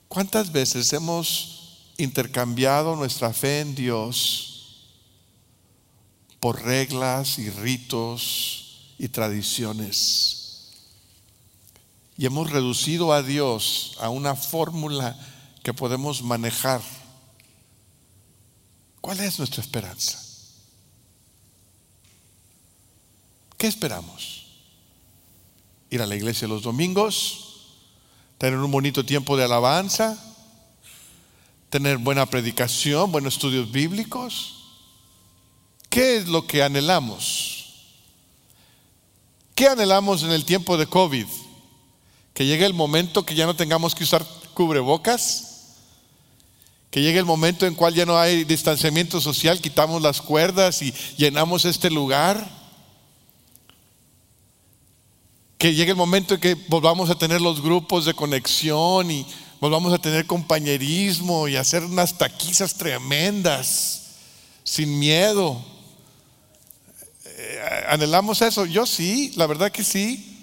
¿Cuántas 0.07 0.51
veces 0.51 0.91
hemos 0.93 1.93
intercambiado 1.97 2.95
nuestra 2.95 3.31
fe 3.31 3.59
en 3.59 3.75
Dios 3.75 4.87
por 6.39 6.63
reglas 6.63 7.37
y 7.37 7.49
ritos 7.51 8.93
y 8.97 9.07
tradiciones? 9.09 10.71
Y 12.17 12.25
hemos 12.25 12.49
reducido 12.49 13.13
a 13.13 13.21
Dios 13.21 13.95
a 13.99 14.09
una 14.09 14.35
fórmula 14.35 15.15
que 15.61 15.73
podemos 15.73 16.23
manejar. 16.23 16.81
¿Cuál 18.99 19.19
es 19.19 19.37
nuestra 19.37 19.61
esperanza? 19.61 20.26
¿Qué 23.57 23.65
esperamos? 23.65 24.45
Ir 25.89 26.01
a 26.01 26.05
la 26.05 26.15
iglesia 26.15 26.47
los 26.47 26.61
domingos, 26.61 27.75
tener 28.37 28.59
un 28.59 28.71
bonito 28.71 29.03
tiempo 29.03 29.35
de 29.35 29.45
alabanza, 29.45 30.23
tener 31.69 31.97
buena 31.97 32.27
predicación, 32.27 33.11
buenos 33.11 33.33
estudios 33.33 33.71
bíblicos. 33.71 34.53
¿Qué 35.89 36.17
es 36.17 36.27
lo 36.27 36.45
que 36.45 36.61
anhelamos? 36.61 37.57
¿Qué 39.55 39.67
anhelamos 39.67 40.21
en 40.21 40.31
el 40.31 40.45
tiempo 40.45 40.77
de 40.77 40.85
COVID? 40.85 41.25
Que 42.35 42.45
llegue 42.45 42.65
el 42.65 42.75
momento 42.75 43.25
que 43.25 43.33
ya 43.33 43.47
no 43.47 43.55
tengamos 43.55 43.95
que 43.95 44.03
usar 44.03 44.23
cubrebocas, 44.53 45.73
que 46.91 47.01
llegue 47.01 47.17
el 47.17 47.25
momento 47.25 47.65
en 47.65 47.73
cual 47.73 47.95
ya 47.95 48.05
no 48.05 48.19
hay 48.19 48.43
distanciamiento 48.43 49.19
social, 49.19 49.59
quitamos 49.59 50.03
las 50.03 50.21
cuerdas 50.21 50.83
y 50.83 50.93
llenamos 51.17 51.65
este 51.65 51.89
lugar 51.89 52.56
que 55.57 55.73
llegue 55.73 55.91
el 55.91 55.97
momento 55.97 56.35
en 56.35 56.39
que 56.39 56.53
volvamos 56.67 57.09
a 57.09 57.17
tener 57.17 57.41
los 57.41 57.61
grupos 57.61 58.05
de 58.05 58.13
conexión 58.13 59.09
y 59.09 59.25
volvamos 59.59 59.91
a 59.91 59.97
tener 59.97 60.27
compañerismo 60.27 61.47
y 61.47 61.55
hacer 61.55 61.83
unas 61.83 62.17
taquizas 62.17 62.75
tremendas, 62.75 64.03
sin 64.63 64.99
miedo. 64.99 65.59
Eh, 67.25 67.85
¿Anhelamos 67.89 68.41
eso? 68.41 68.65
Yo 68.65 68.85
sí, 68.85 69.31
la 69.35 69.47
verdad 69.47 69.71
que 69.71 69.83
sí. 69.83 70.33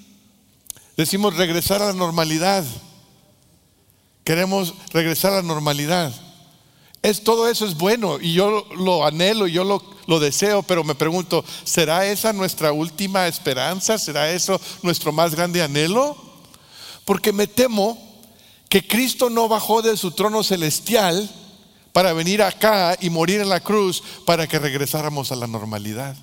Decimos 0.96 1.36
regresar 1.36 1.80
a 1.80 1.86
la 1.86 1.92
normalidad. 1.92 2.64
Queremos 4.24 4.74
regresar 4.90 5.32
a 5.32 5.36
la 5.36 5.42
normalidad. 5.42 6.12
Es, 7.02 7.22
todo 7.22 7.48
eso 7.48 7.66
es 7.66 7.76
bueno 7.76 8.18
y 8.20 8.32
yo 8.32 8.66
lo 8.76 9.04
anhelo, 9.04 9.46
yo 9.46 9.62
lo, 9.62 9.93
lo 10.06 10.20
deseo, 10.20 10.62
pero 10.62 10.84
me 10.84 10.94
pregunto, 10.94 11.44
¿será 11.64 12.06
esa 12.06 12.32
nuestra 12.32 12.72
última 12.72 13.26
esperanza? 13.26 13.98
¿Será 13.98 14.30
eso 14.30 14.60
nuestro 14.82 15.12
más 15.12 15.34
grande 15.34 15.62
anhelo? 15.62 16.16
Porque 17.04 17.32
me 17.32 17.46
temo 17.46 17.98
que 18.68 18.86
Cristo 18.86 19.30
no 19.30 19.48
bajó 19.48 19.82
de 19.82 19.96
su 19.96 20.10
trono 20.12 20.42
celestial 20.42 21.30
para 21.92 22.12
venir 22.12 22.42
acá 22.42 22.96
y 23.00 23.08
morir 23.08 23.40
en 23.40 23.48
la 23.48 23.60
cruz 23.60 24.02
para 24.24 24.48
que 24.48 24.58
regresáramos 24.58 25.30
a 25.30 25.36
la 25.36 25.46
normalidad. 25.46 26.16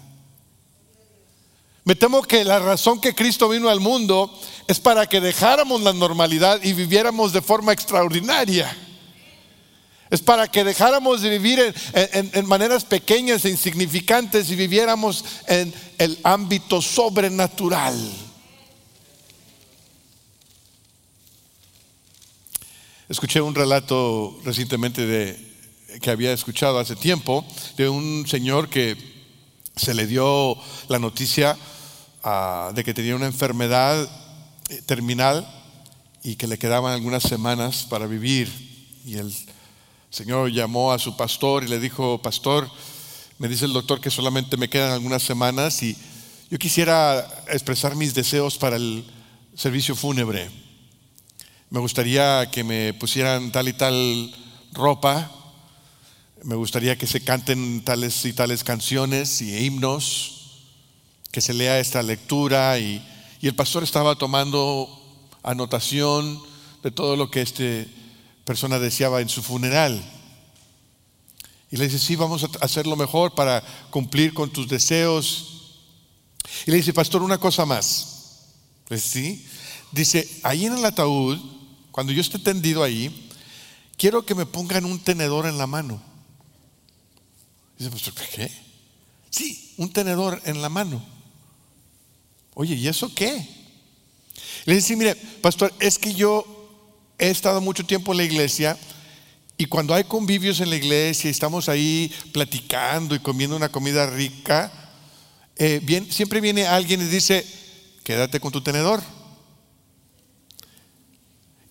Me 1.84 1.96
temo 1.96 2.22
que 2.22 2.44
la 2.44 2.60
razón 2.60 3.02
que 3.02 3.16
Cristo 3.16 3.50
vino 3.50 3.70
al 3.70 3.80
mundo 3.80 4.32
es 4.68 4.80
para 4.80 5.08
que 5.08 5.20
dejáramos 5.20 5.82
la 5.82 5.94
normalidad 5.94 6.62
y 6.62 6.74
viviéramos 6.74 7.34
de 7.34 7.42
forma 7.42 7.74
extraordinaria. 7.74 8.78
Es 10.12 10.22
para 10.22 10.50
que 10.50 10.66
dejáramos 10.66 11.22
de 11.22 11.30
vivir 11.30 11.74
en, 11.94 12.46
maneras 12.46 12.84
pequeñas 12.84 13.46
e 13.46 13.50
insignificantes 13.50 14.52
y 14.52 14.58
viviéramos 14.58 15.24
en 15.48 15.74
el 15.98 16.20
ámbito 16.24 16.82
sobrenatural. 16.82 17.96
Escuché 23.08 23.40
un 23.40 23.56
relato 23.56 24.38
recientemente 24.44 25.06
de, 25.06 25.40
que 26.02 26.10
había 26.10 26.34
escuchado 26.34 26.78
hace 26.80 26.98
tiempo 26.98 27.46
de 27.78 27.88
un 27.88 28.28
señor 28.28 28.70
que 28.70 28.98
se 29.78 29.94
le 29.94 30.08
dio 30.08 30.58
la 30.90 31.00
noticia 31.00 31.58
ah, 32.22 32.74
de 32.76 32.84
que 32.84 32.94
tenía 32.94 33.16
una 33.16 33.28
enfermedad 33.28 34.10
eh, 34.68 34.82
terminal 34.86 35.48
y 36.22 36.36
que 36.36 36.48
le 36.48 36.60
quedaban 36.60 36.92
algunas 36.92 37.24
semanas 37.24 37.88
para 37.90 38.08
vivir. 38.08 38.50
Y 39.06 39.16
el 39.16 39.34
Señor 40.12 40.52
llamó 40.52 40.92
a 40.92 41.00
su 41.00 41.18
pastor 41.18 41.64
y 41.64 41.68
le 41.68 41.80
dijo, 41.80 42.22
pastor, 42.22 42.70
me 43.40 43.48
dice 43.48 43.66
el 43.66 43.74
doctor 43.74 44.00
que 44.00 44.12
solamente 44.12 44.58
me 44.58 44.70
quedan 44.70 44.92
algunas 44.92 45.24
semanas 45.24 45.82
y 45.82 45.98
yo 46.52 46.60
quisiera 46.60 47.28
expresar 47.48 47.96
mis 47.96 48.14
deseos 48.14 48.60
para 48.60 48.76
el 48.76 49.04
servicio 49.56 49.96
fúnebre. 49.96 50.52
Me 51.72 51.80
gustaría 51.80 52.52
que 52.52 52.64
me 52.64 52.94
pusieran 52.94 53.52
tal 53.52 53.68
y 53.70 53.74
tal 53.74 54.36
ropa, 54.74 55.32
me 56.44 56.54
gustaría 56.54 56.96
que 56.96 57.08
se 57.08 57.24
canten 57.24 57.84
tales 57.84 58.24
y 58.26 58.34
tales 58.34 58.64
canciones 58.64 59.42
y 59.42 59.66
himnos, 59.66 60.60
que 61.32 61.42
se 61.42 61.56
lea 61.56 61.80
esta 61.80 62.04
lectura 62.04 62.78
y 62.78 63.02
y 63.42 63.48
el 63.48 63.56
pastor 63.56 63.84
estaba 63.84 64.16
tomando 64.16 64.88
anotación 65.42 66.40
de 66.84 66.92
todo 66.92 67.16
lo 67.16 67.32
que 67.32 67.42
esta 67.42 67.64
persona 68.52 68.80
deseaba 68.80 69.22
en 69.22 69.30
su 69.30 69.42
funeral. 69.42 70.04
Y 71.72 71.78
le 71.78 71.86
dice, 71.86 71.98
sí, 71.98 72.18
vamos 72.18 72.44
a 72.44 72.50
hacer 72.60 72.86
lo 72.86 72.98
mejor 72.98 73.34
para 73.34 73.64
cumplir 73.90 74.34
con 74.34 74.52
tus 74.52 74.68
deseos. 74.68 75.78
Y 76.68 76.72
le 76.72 76.76
dice, 76.76 76.92
pastor, 76.92 77.24
una 77.24 77.38
cosa 77.38 77.66
más. 77.66 78.50
Pues 78.90 79.04
sí. 79.04 79.48
Dice, 79.94 80.30
ahí 80.44 80.66
en 80.66 80.74
el 80.74 80.84
ataúd, 80.84 81.40
cuando 81.94 82.12
yo 82.12 82.20
esté 82.20 82.40
tendido 82.40 82.84
ahí, 82.84 83.30
quiero 83.96 84.26
que 84.26 84.36
me 84.36 84.46
pongan 84.46 84.84
un 84.84 85.00
tenedor 85.00 85.46
en 85.46 85.58
la 85.58 85.66
mano. 85.66 86.02
Dice, 87.78 87.90
pastor, 87.90 88.14
¿qué? 88.36 88.52
Sí, 89.30 89.76
un 89.78 89.94
tenedor 89.94 90.42
en 90.44 90.62
la 90.62 90.68
mano. 90.68 91.02
Oye, 92.54 92.76
¿y 92.76 92.90
eso 92.90 93.16
qué? 93.16 93.48
Le 94.66 94.76
dice, 94.76 94.98
mire, 94.98 95.16
pastor, 95.16 95.74
es 95.80 95.98
que 95.98 96.14
yo 96.14 96.61
he 97.22 97.30
estado 97.30 97.62
mucho 97.62 97.86
tiempo 97.86 98.12
en 98.12 98.18
la 98.18 98.24
iglesia 98.24 98.78
y 99.58 99.68
cuando 99.68 99.94
hay 99.94 100.04
convivios 100.04 100.60
en 100.60 100.70
la 100.70 100.76
iglesia 100.76 101.30
y 101.30 101.32
estamos 101.32 101.70
ahí 101.70 102.12
platicando 102.34 103.16
y 103.16 103.20
comiendo 103.20 103.56
una 103.56 103.70
comida 103.70 104.08
rica, 104.08 104.72
eh, 105.56 106.08
siempre 106.10 106.42
viene 106.42 106.66
alguien 106.66 107.00
y 107.00 107.06
dice, 107.06 107.46
quédate 108.04 108.40
con 108.40 108.52
tu 108.52 108.62
tenedor. 108.62 109.02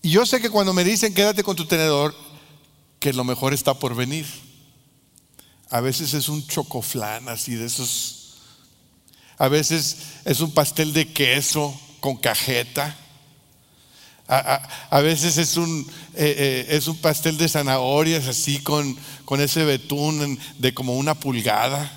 Y 0.02 0.10
yo 0.10 0.24
sé 0.24 0.40
que 0.40 0.48
cuando 0.48 0.72
me 0.72 0.84
dicen 0.84 1.12
quédate 1.12 1.42
con 1.42 1.56
tu 1.56 1.66
tenedor, 1.66 2.14
que 2.98 3.12
lo 3.12 3.24
mejor 3.24 3.52
está 3.52 3.74
por 3.74 3.94
venir. 3.94 4.26
A 5.68 5.80
veces 5.80 6.14
es 6.14 6.28
un 6.28 6.46
chocoflán 6.46 7.28
así 7.28 7.56
de 7.56 7.66
esos 7.66 8.20
a 9.40 9.48
veces 9.48 9.96
es 10.26 10.40
un 10.40 10.52
pastel 10.52 10.92
de 10.92 11.14
queso 11.14 11.74
con 12.00 12.18
cajeta. 12.18 12.94
A, 14.32 15.00
veces 15.00 15.38
es 15.38 15.56
un, 15.56 15.84
eh, 16.14 16.66
eh, 16.68 16.76
es 16.76 16.86
un 16.86 16.96
pastel 16.98 17.36
de 17.36 17.48
zanahorias 17.48 18.28
así 18.28 18.60
con, 18.60 18.96
con 19.24 19.40
ese 19.40 19.64
betún 19.64 20.38
de 20.58 20.72
como 20.72 20.94
una 20.94 21.14
pulgada. 21.14 21.90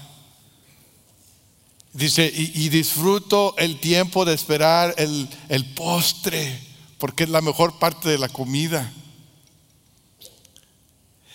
Dice, 1.93 2.31
y, 2.36 2.69
disfruto 2.69 3.53
el 3.60 3.79
tiempo 3.79 4.25
de 4.25 4.34
esperar 4.34 4.95
el, 4.97 5.29
el 5.47 5.63
postre, 5.75 6.60
porque 6.97 7.25
es 7.25 7.29
la 7.29 7.41
mejor 7.41 7.77
parte 7.77 8.10
de 8.10 8.17
la 8.17 8.29
comida. 8.29 8.91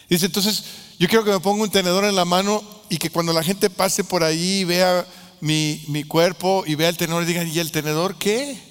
Dice, 0.08 0.26
entonces, 0.26 0.64
yo 0.98 1.06
quiero 1.06 1.24
que 1.24 1.30
me 1.30 1.38
ponga 1.38 1.62
un 1.62 1.70
tenedor 1.70 2.04
en 2.06 2.16
la 2.16 2.24
mano 2.24 2.64
y 2.88 2.96
que 2.96 3.10
cuando 3.10 3.32
la 3.32 3.44
gente 3.44 3.70
pase 3.70 4.02
por 4.02 4.24
ahí 4.24 4.60
y 4.60 4.64
vea 4.64 5.06
mi, 5.40 6.04
cuerpo 6.08 6.64
y 6.66 6.74
vea 6.74 6.88
el 6.88 6.96
tenedor 6.96 7.24
digan, 7.24 7.46
¿y 7.46 7.60
el 7.60 7.70
tenedor 7.70 8.16
qué? 8.16 8.67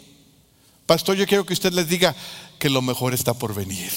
Pastor, 0.87 1.17
yo 1.17 1.27
quiero 1.27 1.45
que 1.45 1.53
usted 1.53 1.73
les 1.73 1.89
diga 1.89 2.15
que 2.57 2.69
lo 2.69 2.81
mejor 2.81 3.13
está 3.13 3.33
por 3.33 3.53
venir. 3.53 3.91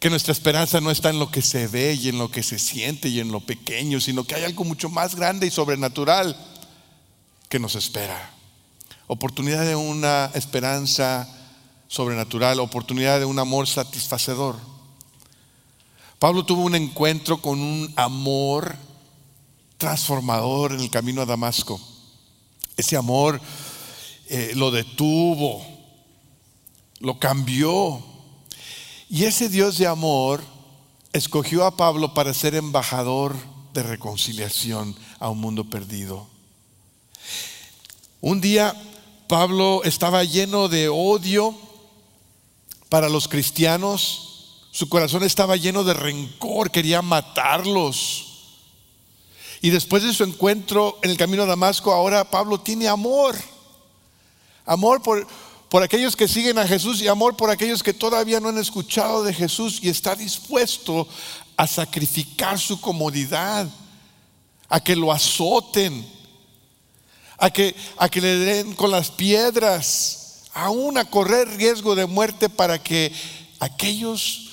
Que 0.00 0.08
nuestra 0.08 0.32
esperanza 0.32 0.80
no 0.80 0.90
está 0.90 1.10
en 1.10 1.18
lo 1.18 1.30
que 1.30 1.42
se 1.42 1.68
ve 1.68 1.92
y 1.92 2.08
en 2.08 2.18
lo 2.18 2.30
que 2.30 2.42
se 2.42 2.58
siente 2.58 3.08
y 3.08 3.20
en 3.20 3.30
lo 3.30 3.40
pequeño, 3.40 4.00
sino 4.00 4.24
que 4.24 4.34
hay 4.34 4.44
algo 4.44 4.64
mucho 4.64 4.88
más 4.88 5.14
grande 5.14 5.46
y 5.46 5.50
sobrenatural 5.50 6.34
que 7.50 7.58
nos 7.58 7.74
espera. 7.74 8.30
Oportunidad 9.08 9.66
de 9.66 9.76
una 9.76 10.30
esperanza 10.34 11.28
sobrenatural, 11.86 12.58
oportunidad 12.58 13.18
de 13.18 13.26
un 13.26 13.38
amor 13.38 13.68
satisfacedor. 13.68 14.56
Pablo 16.18 16.46
tuvo 16.46 16.62
un 16.62 16.74
encuentro 16.74 17.42
con 17.42 17.60
un 17.60 17.92
amor 17.94 18.74
transformador 19.76 20.72
en 20.72 20.80
el 20.80 20.90
camino 20.90 21.20
a 21.20 21.26
Damasco. 21.26 21.78
Ese 22.78 22.96
amor 22.96 23.38
eh, 24.28 24.52
lo 24.54 24.70
detuvo, 24.70 25.64
lo 27.00 27.18
cambió. 27.18 28.02
Y 29.08 29.24
ese 29.24 29.48
Dios 29.48 29.78
de 29.78 29.86
amor 29.86 30.42
escogió 31.12 31.64
a 31.64 31.76
Pablo 31.76 32.14
para 32.14 32.34
ser 32.34 32.54
embajador 32.54 33.36
de 33.72 33.82
reconciliación 33.82 34.96
a 35.18 35.28
un 35.28 35.40
mundo 35.40 35.64
perdido. 35.70 36.26
Un 38.20 38.40
día 38.40 38.74
Pablo 39.28 39.82
estaba 39.84 40.24
lleno 40.24 40.68
de 40.68 40.88
odio 40.88 41.54
para 42.88 43.08
los 43.08 43.28
cristianos, 43.28 44.68
su 44.70 44.88
corazón 44.88 45.22
estaba 45.22 45.56
lleno 45.56 45.84
de 45.84 45.94
rencor, 45.94 46.70
quería 46.70 47.02
matarlos. 47.02 48.22
Y 49.62 49.70
después 49.70 50.02
de 50.02 50.12
su 50.12 50.24
encuentro 50.24 50.98
en 51.02 51.10
el 51.10 51.16
camino 51.16 51.42
a 51.42 51.46
Damasco, 51.46 51.92
ahora 51.92 52.30
Pablo 52.30 52.60
tiene 52.60 52.88
amor. 52.88 53.36
Amor 54.66 55.02
por, 55.02 55.26
por 55.68 55.82
aquellos 55.82 56.16
que 56.16 56.28
siguen 56.28 56.58
a 56.58 56.66
Jesús 56.66 57.00
y 57.00 57.08
amor 57.08 57.36
por 57.36 57.50
aquellos 57.50 57.82
que 57.82 57.94
todavía 57.94 58.40
no 58.40 58.48
han 58.48 58.58
escuchado 58.58 59.22
de 59.22 59.32
Jesús 59.32 59.78
y 59.82 59.88
está 59.88 60.14
dispuesto 60.14 61.08
a 61.56 61.66
sacrificar 61.66 62.58
su 62.58 62.80
comodidad, 62.80 63.68
a 64.68 64.80
que 64.80 64.96
lo 64.96 65.12
azoten, 65.12 66.06
a 67.38 67.50
que, 67.50 67.74
a 67.96 68.08
que 68.08 68.20
le 68.20 68.36
den 68.38 68.74
con 68.74 68.90
las 68.90 69.10
piedras, 69.10 70.44
aún 70.52 70.98
a 70.98 71.04
correr 71.04 71.48
riesgo 71.56 71.94
de 71.94 72.06
muerte 72.06 72.48
para 72.48 72.82
que 72.82 73.12
aquellos 73.60 74.50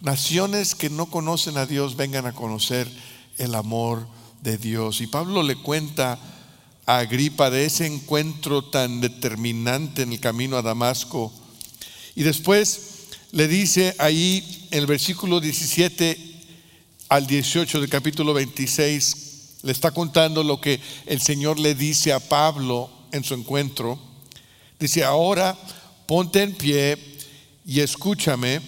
naciones 0.00 0.74
que 0.74 0.90
no 0.90 1.06
conocen 1.06 1.58
a 1.58 1.66
Dios 1.66 1.96
vengan 1.96 2.26
a 2.26 2.32
conocer 2.32 2.90
el 3.38 3.54
amor 3.54 4.06
de 4.40 4.56
Dios. 4.56 5.00
Y 5.00 5.06
Pablo 5.06 5.42
le 5.42 5.56
cuenta 5.56 6.18
Agripa 6.98 7.50
de 7.50 7.66
ese 7.66 7.86
encuentro 7.86 8.64
tan 8.64 9.00
determinante 9.00 10.02
en 10.02 10.12
el 10.12 10.20
camino 10.20 10.56
a 10.56 10.62
Damasco. 10.62 11.32
Y 12.14 12.22
después 12.22 12.80
le 13.32 13.48
dice 13.48 13.94
ahí 13.98 14.66
en 14.70 14.80
el 14.80 14.86
versículo 14.86 15.40
17 15.40 16.18
al 17.08 17.26
18 17.26 17.80
del 17.80 17.88
capítulo 17.88 18.34
26, 18.34 19.16
le 19.62 19.72
está 19.72 19.90
contando 19.90 20.42
lo 20.42 20.60
que 20.60 20.80
el 21.06 21.20
Señor 21.20 21.58
le 21.58 21.74
dice 21.74 22.12
a 22.12 22.20
Pablo 22.20 22.90
en 23.12 23.24
su 23.24 23.34
encuentro. 23.34 23.98
Dice, 24.78 25.04
ahora 25.04 25.58
ponte 26.06 26.42
en 26.42 26.54
pie 26.54 26.96
y 27.66 27.80
escúchame 27.80 28.60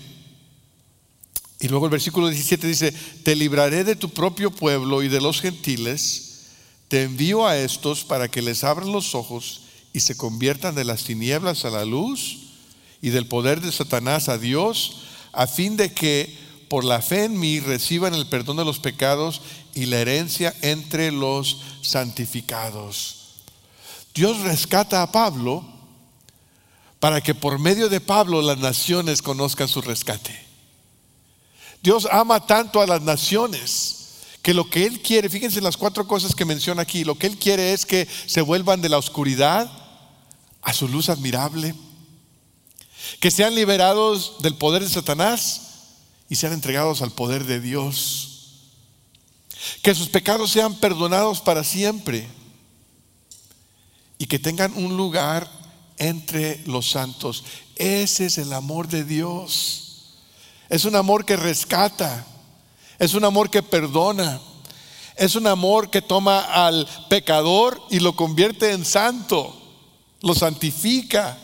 y 1.63 1.69
luego 1.69 1.87
el 1.87 1.93
versículo 1.93 2.27
17 2.27 2.67
dice, 2.67 2.93
te 3.23 3.37
libraré 3.37 3.85
de 3.85 3.95
tu 3.95 4.09
propio 4.09 4.51
pueblo 4.51 5.01
y 5.01 5.09
de 5.09 5.21
los 5.21 5.41
gentiles, 5.41 6.32
te 6.93 7.05
envío 7.05 7.47
a 7.47 7.57
estos 7.57 8.05
para 8.05 8.31
que 8.31 8.43
les 8.43 8.65
abran 8.65 8.93
los 8.93 9.15
ojos 9.15 9.63
y 9.95 10.01
se 10.01 10.15
conviertan 10.15 10.75
de 10.75 10.85
las 10.85 11.05
tinieblas 11.05 11.65
a 11.65 11.71
la 11.71 11.87
luz 11.87 12.37
y 13.01 13.09
del 13.09 13.27
poder 13.27 13.63
de 13.63 13.73
Satanás 13.73 14.29
a 14.29 14.37
Dios, 14.37 14.99
a 15.33 15.47
fin 15.47 15.79
de 15.79 15.95
que 15.95 16.37
por 16.69 16.85
la 16.85 17.01
fe 17.01 17.25
en 17.25 17.41
mí 17.41 17.61
reciban 17.61 18.13
el 18.13 18.27
perdón 18.27 18.59
de 18.59 18.67
los 18.67 18.79
pecados 18.79 19.41
y 19.75 19.87
la 19.87 20.01
herencia 20.01 20.55
entre 20.61 21.13
los 21.13 21.63
santificados. 21.81 23.41
Dios 24.15 24.41
rescata 24.41 25.01
a 25.01 25.11
Pablo 25.11 25.65
para 27.01 27.23
que 27.23 27.35
por 27.35 27.59
medio 27.59 27.89
de 27.89 28.03
Pablo 28.03 28.43
las 28.43 28.59
naciones 28.59 29.23
conozcan 29.23 29.69
su 29.69 29.81
rescate. 29.81 30.39
Dios 31.83 32.07
ama 32.13 32.47
tanto 32.47 32.83
a 32.83 32.87
las 32.87 33.01
naciones 33.01 34.02
que 34.43 34.55
lo 34.55 34.69
que 34.69 34.85
Él 34.87 35.01
quiere, 35.01 35.31
fíjense 35.31 35.61
las 35.61 35.77
cuatro 35.77 36.07
cosas 36.07 36.35
que 36.35 36.45
menciona 36.45 36.83
aquí, 36.83 37.05
lo 37.05 37.17
que 37.17 37.29
Él 37.29 37.39
quiere 37.39 37.73
es 37.73 37.87
que 37.87 38.09
se 38.27 38.41
vuelvan 38.41 38.83
de 38.83 38.89
la 38.89 38.99
oscuridad 38.99 39.71
a 40.61 40.73
su 40.73 40.89
luz 40.89 41.09
admirable, 41.09 41.75
que 43.21 43.31
sean 43.31 43.55
liberados 43.55 44.37
del 44.43 44.57
poder 44.57 44.83
de 44.83 44.91
Satanás 44.91 45.63
y 46.29 46.37
sean 46.37 46.53
entregados 46.53 47.03
al 47.03 47.13
poder 47.13 47.45
de 47.45 47.61
Dios, 47.61 48.29
que 49.81 49.95
sus 49.95 50.09
pecados 50.09 50.51
sean 50.51 50.75
perdonados 50.75 51.41
para 51.41 51.63
siempre 51.63 52.27
y 54.19 54.27
que 54.27 54.41
tengan 54.41 54.73
un 54.77 54.97
lugar 54.97 55.49
entre 55.99 56.63
los 56.67 56.91
santos. 56.91 57.45
Ese 57.77 58.27
es 58.27 58.39
el 58.39 58.53
amor 58.53 58.89
de 58.89 59.05
Dios. 59.05 60.17
Es 60.69 60.85
un 60.85 60.97
amor 60.97 61.25
que 61.25 61.37
rescata 61.37 62.27
es 63.03 63.15
un 63.15 63.25
amor 63.25 63.51
que 63.51 63.65
perdona. 63.65 64.41
Es 65.17 65.35
un 65.35 65.49
amor 65.49 65.91
que 65.91 66.01
toma 66.01 66.39
al 66.39 66.87
pecador 67.09 67.83
y 67.91 67.99
lo 67.99 68.15
convierte 68.15 68.71
en 68.71 68.85
santo. 68.85 69.61
Lo 70.21 70.37
santifica. 70.37 71.37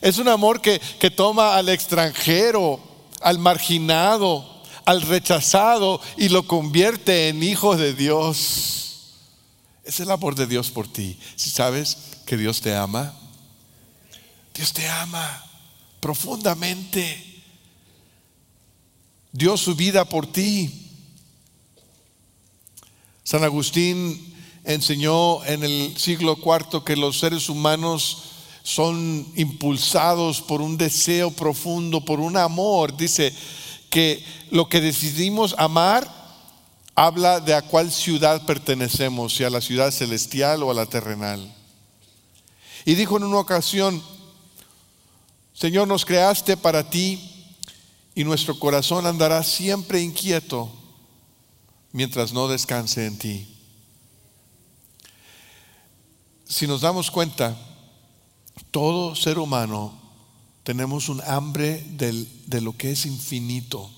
Es 0.00 0.16
un 0.16 0.28
amor 0.28 0.62
que, 0.62 0.80
que 0.98 1.10
toma 1.10 1.56
al 1.56 1.68
extranjero, 1.68 2.80
al 3.20 3.38
marginado, 3.38 4.62
al 4.86 5.02
rechazado 5.02 6.00
y 6.16 6.30
lo 6.30 6.46
convierte 6.46 7.28
en 7.28 7.42
hijo 7.42 7.76
de 7.76 7.92
Dios. 7.92 9.18
Es 9.84 10.00
el 10.00 10.10
amor 10.10 10.34
de 10.34 10.46
Dios 10.46 10.70
por 10.70 10.88
ti. 10.88 11.18
Si 11.36 11.50
sabes 11.50 11.98
que 12.24 12.38
Dios 12.38 12.62
te 12.62 12.74
ama, 12.74 13.14
Dios 14.54 14.72
te 14.72 14.88
ama 14.88 15.44
profundamente. 16.00 17.42
Dio 19.32 19.58
su 19.58 19.74
vida 19.74 20.06
por 20.06 20.26
ti. 20.26 20.80
San 23.24 23.42
Agustín 23.42 24.34
enseñó 24.64 25.42
en 25.46 25.64
el 25.64 25.96
siglo 25.96 26.38
IV 26.44 26.84
que 26.84 26.94
los 26.94 27.18
seres 27.18 27.48
humanos 27.48 28.18
son 28.62 29.26
impulsados 29.34 30.42
por 30.42 30.60
un 30.60 30.76
deseo 30.76 31.30
profundo, 31.30 32.04
por 32.04 32.20
un 32.20 32.36
amor. 32.36 32.94
Dice 32.94 33.34
que 33.88 34.22
lo 34.50 34.68
que 34.68 34.82
decidimos 34.82 35.54
amar 35.56 36.06
habla 36.94 37.40
de 37.40 37.54
a 37.54 37.62
cuál 37.62 37.90
ciudad 37.90 38.44
pertenecemos, 38.44 39.34
si 39.34 39.42
a 39.42 39.50
la 39.50 39.62
ciudad 39.62 39.90
celestial 39.90 40.62
o 40.62 40.70
a 40.70 40.74
la 40.74 40.84
terrenal. 40.84 41.50
Y 42.84 42.94
dijo 42.94 43.16
en 43.16 43.24
una 43.24 43.38
ocasión, 43.38 44.02
Señor, 45.54 45.88
nos 45.88 46.04
creaste 46.04 46.58
para 46.58 46.90
ti 46.90 47.20
y 48.14 48.22
nuestro 48.22 48.58
corazón 48.58 49.06
andará 49.06 49.42
siempre 49.42 50.02
inquieto 50.02 50.70
mientras 51.94 52.32
no 52.32 52.48
descanse 52.48 53.06
en 53.06 53.16
ti. 53.16 53.46
Si 56.44 56.66
nos 56.66 56.80
damos 56.80 57.08
cuenta, 57.08 57.56
todo 58.72 59.14
ser 59.14 59.38
humano 59.38 59.96
tenemos 60.64 61.08
un 61.08 61.22
hambre 61.24 61.86
de 61.86 62.60
lo 62.60 62.76
que 62.76 62.90
es 62.90 63.06
infinito, 63.06 63.88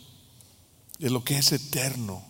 de 0.99 1.09
lo 1.09 1.25
que 1.25 1.39
es 1.39 1.51
eterno, 1.53 2.23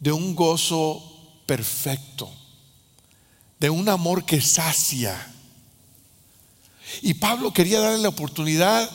de 0.00 0.10
un 0.10 0.34
gozo 0.34 1.00
perfecto, 1.46 2.28
de 3.60 3.70
un 3.70 3.88
amor 3.88 4.24
que 4.24 4.40
sacia. 4.40 5.32
Y 7.02 7.14
Pablo 7.14 7.52
quería 7.52 7.78
darle 7.78 7.98
la 7.98 8.08
oportunidad 8.08 8.90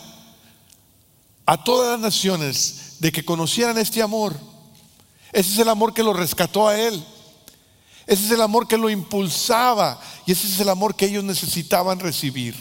a 1.46 1.64
todas 1.64 1.92
las 1.94 2.02
naciones 2.02 2.98
de 3.00 3.14
que 3.14 3.24
conocieran 3.24 3.78
este 3.78 4.02
amor 4.02 4.55
ese 5.36 5.52
es 5.52 5.60
el 5.60 5.68
amor 5.68 5.94
que 5.94 6.02
lo 6.02 6.14
rescató 6.14 6.66
a 6.66 6.80
él. 6.80 7.04
Ese 8.08 8.24
es 8.24 8.32
el 8.32 8.42
amor 8.42 8.70
que 8.70 8.78
lo 8.78 8.90
impulsaba 8.90 10.00
y 10.26 10.32
ese 10.32 10.48
es 10.48 10.62
el 10.62 10.70
amor 10.70 10.96
que 10.96 11.08
ellos 11.08 11.26
necesitaban 11.26 12.00
recibir. 12.00 12.56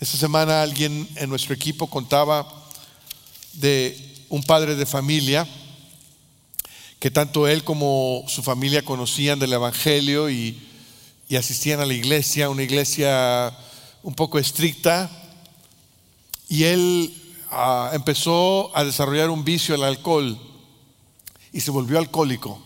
Esta 0.00 0.16
semana 0.16 0.62
alguien 0.62 1.06
en 1.16 1.28
nuestro 1.28 1.52
equipo 1.52 1.86
contaba 1.90 2.48
de 3.52 4.24
un 4.30 4.42
padre 4.42 4.74
de 4.74 4.86
familia 4.86 5.46
que 6.98 7.10
tanto 7.10 7.46
él 7.46 7.62
como 7.62 8.24
su 8.26 8.42
familia 8.42 8.82
conocían 8.82 9.38
del 9.38 9.52
Evangelio 9.52 10.30
y, 10.30 10.70
asistían 11.36 11.80
a 11.80 11.86
la 11.86 11.92
iglesia, 11.92 12.48
una 12.48 12.62
iglesia 12.62 13.52
un 14.02 14.14
poco 14.14 14.38
estricta, 14.38 15.10
y 16.48 16.62
él 16.62 17.14
ah, 17.50 17.90
empezó 17.92 18.74
a 18.74 18.84
desarrollar 18.84 19.30
un 19.30 19.44
vicio 19.44 19.74
al 19.74 19.82
alcohol 19.82 20.38
y 21.54 21.60
se 21.60 21.70
volvió 21.70 21.98
alcohólico. 21.98 22.60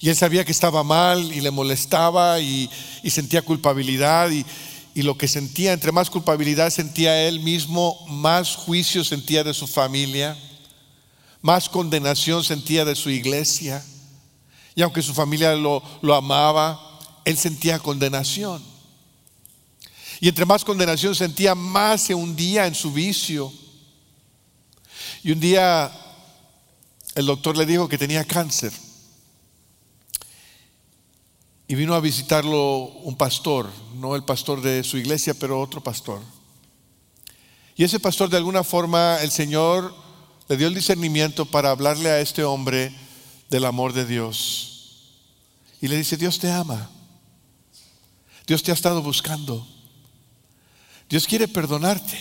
Y 0.00 0.08
él 0.08 0.16
sabía 0.16 0.44
que 0.44 0.50
estaba 0.50 0.82
mal 0.82 1.32
y 1.32 1.40
le 1.40 1.52
molestaba 1.52 2.40
y, 2.40 2.68
sentía 3.08 3.40
culpabilidad 3.40 4.30
y, 4.30 4.44
lo 5.02 5.16
que 5.16 5.28
sentía, 5.28 5.72
entre 5.72 5.92
más 5.92 6.10
culpabilidad 6.10 6.68
sentía 6.70 7.22
él 7.22 7.40
mismo, 7.40 8.04
más 8.08 8.56
juicio 8.56 9.04
sentía 9.04 9.44
de 9.44 9.54
su 9.54 9.66
familia, 9.66 10.36
más 11.40 11.68
condenación 11.68 12.42
sentía 12.42 12.84
de 12.84 12.96
su 12.96 13.08
iglesia. 13.08 13.82
Y 14.74 14.82
aunque 14.82 15.00
su 15.00 15.14
familia 15.14 15.54
lo, 15.54 15.82
lo 16.02 16.14
amaba, 16.16 16.80
él 17.24 17.38
sentía 17.38 17.78
condenación. 17.78 18.62
Y 20.20 20.28
entre 20.28 20.46
más 20.46 20.64
condenación 20.64 21.14
sentía, 21.14 21.54
más 21.54 22.02
se 22.02 22.14
hundía 22.14 22.66
en 22.66 22.74
su 22.74 22.92
vicio. 22.92 23.52
Y 25.22 25.30
un 25.30 25.38
día 25.38 26.01
el 27.14 27.26
doctor 27.26 27.56
le 27.56 27.66
dijo 27.66 27.88
que 27.88 27.98
tenía 27.98 28.24
cáncer. 28.24 28.72
Y 31.68 31.74
vino 31.74 31.94
a 31.94 32.00
visitarlo 32.00 32.84
un 32.84 33.16
pastor, 33.16 33.70
no 33.94 34.14
el 34.14 34.24
pastor 34.24 34.60
de 34.60 34.84
su 34.84 34.98
iglesia, 34.98 35.34
pero 35.34 35.60
otro 35.60 35.82
pastor. 35.82 36.20
Y 37.76 37.84
ese 37.84 38.00
pastor 38.00 38.28
de 38.28 38.36
alguna 38.36 38.64
forma 38.64 39.18
el 39.22 39.30
Señor 39.30 39.94
le 40.48 40.56
dio 40.56 40.68
el 40.68 40.74
discernimiento 40.74 41.46
para 41.46 41.70
hablarle 41.70 42.10
a 42.10 42.20
este 42.20 42.44
hombre 42.44 42.94
del 43.48 43.64
amor 43.64 43.92
de 43.92 44.04
Dios. 44.04 45.08
Y 45.80 45.88
le 45.88 45.96
dice, 45.96 46.16
Dios 46.16 46.38
te 46.38 46.50
ama. 46.50 46.90
Dios 48.46 48.62
te 48.62 48.70
ha 48.70 48.74
estado 48.74 49.02
buscando. 49.02 49.66
Dios 51.08 51.26
quiere 51.26 51.48
perdonarte. 51.48 52.18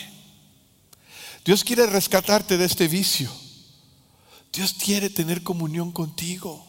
Dios 1.44 1.64
quiere 1.64 1.88
rescatarte 1.88 2.58
de 2.58 2.66
este 2.66 2.88
vicio. 2.88 3.30
Dios 4.52 4.74
quiere 4.74 5.10
tener 5.10 5.44
comunión 5.44 5.92
contigo. 5.92 6.66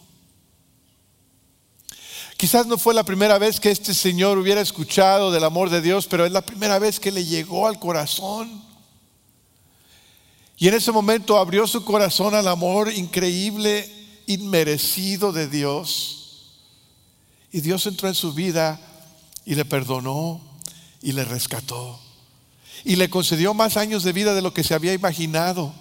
Quizás 2.36 2.66
no 2.66 2.76
fue 2.76 2.94
la 2.94 3.04
primera 3.04 3.38
vez 3.38 3.60
que 3.60 3.70
este 3.70 3.94
Señor 3.94 4.38
hubiera 4.38 4.60
escuchado 4.60 5.30
del 5.30 5.44
amor 5.44 5.70
de 5.70 5.80
Dios, 5.80 6.06
pero 6.06 6.26
es 6.26 6.32
la 6.32 6.44
primera 6.44 6.78
vez 6.78 6.98
que 6.98 7.12
le 7.12 7.24
llegó 7.24 7.66
al 7.66 7.78
corazón. 7.78 8.62
Y 10.56 10.68
en 10.68 10.74
ese 10.74 10.92
momento 10.92 11.38
abrió 11.38 11.66
su 11.66 11.84
corazón 11.84 12.34
al 12.34 12.48
amor 12.48 12.92
increíble, 12.92 13.90
inmerecido 14.26 15.32
de 15.32 15.48
Dios. 15.48 16.58
Y 17.52 17.60
Dios 17.60 17.86
entró 17.86 18.08
en 18.08 18.14
su 18.14 18.32
vida 18.32 18.80
y 19.44 19.54
le 19.54 19.64
perdonó 19.64 20.40
y 21.00 21.12
le 21.12 21.24
rescató. 21.24 22.00
Y 22.84 22.96
le 22.96 23.10
concedió 23.10 23.54
más 23.54 23.76
años 23.76 24.02
de 24.02 24.12
vida 24.12 24.34
de 24.34 24.42
lo 24.42 24.54
que 24.54 24.64
se 24.64 24.74
había 24.74 24.94
imaginado. 24.94 25.74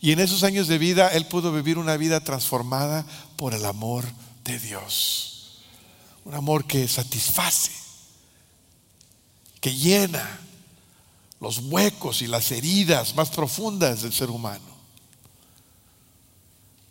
Y 0.00 0.12
en 0.12 0.20
esos 0.20 0.44
años 0.44 0.66
de 0.66 0.78
vida 0.78 1.08
él 1.08 1.26
pudo 1.26 1.52
vivir 1.52 1.76
una 1.76 1.96
vida 1.96 2.20
transformada 2.20 3.04
por 3.36 3.54
el 3.54 3.64
amor 3.66 4.04
de 4.44 4.58
Dios. 4.58 5.60
Un 6.24 6.34
amor 6.34 6.64
que 6.64 6.88
satisface, 6.88 7.72
que 9.60 9.74
llena 9.74 10.40
los 11.40 11.58
huecos 11.58 12.22
y 12.22 12.26
las 12.26 12.50
heridas 12.50 13.14
más 13.14 13.30
profundas 13.30 14.02
del 14.02 14.12
ser 14.12 14.30
humano. 14.30 14.70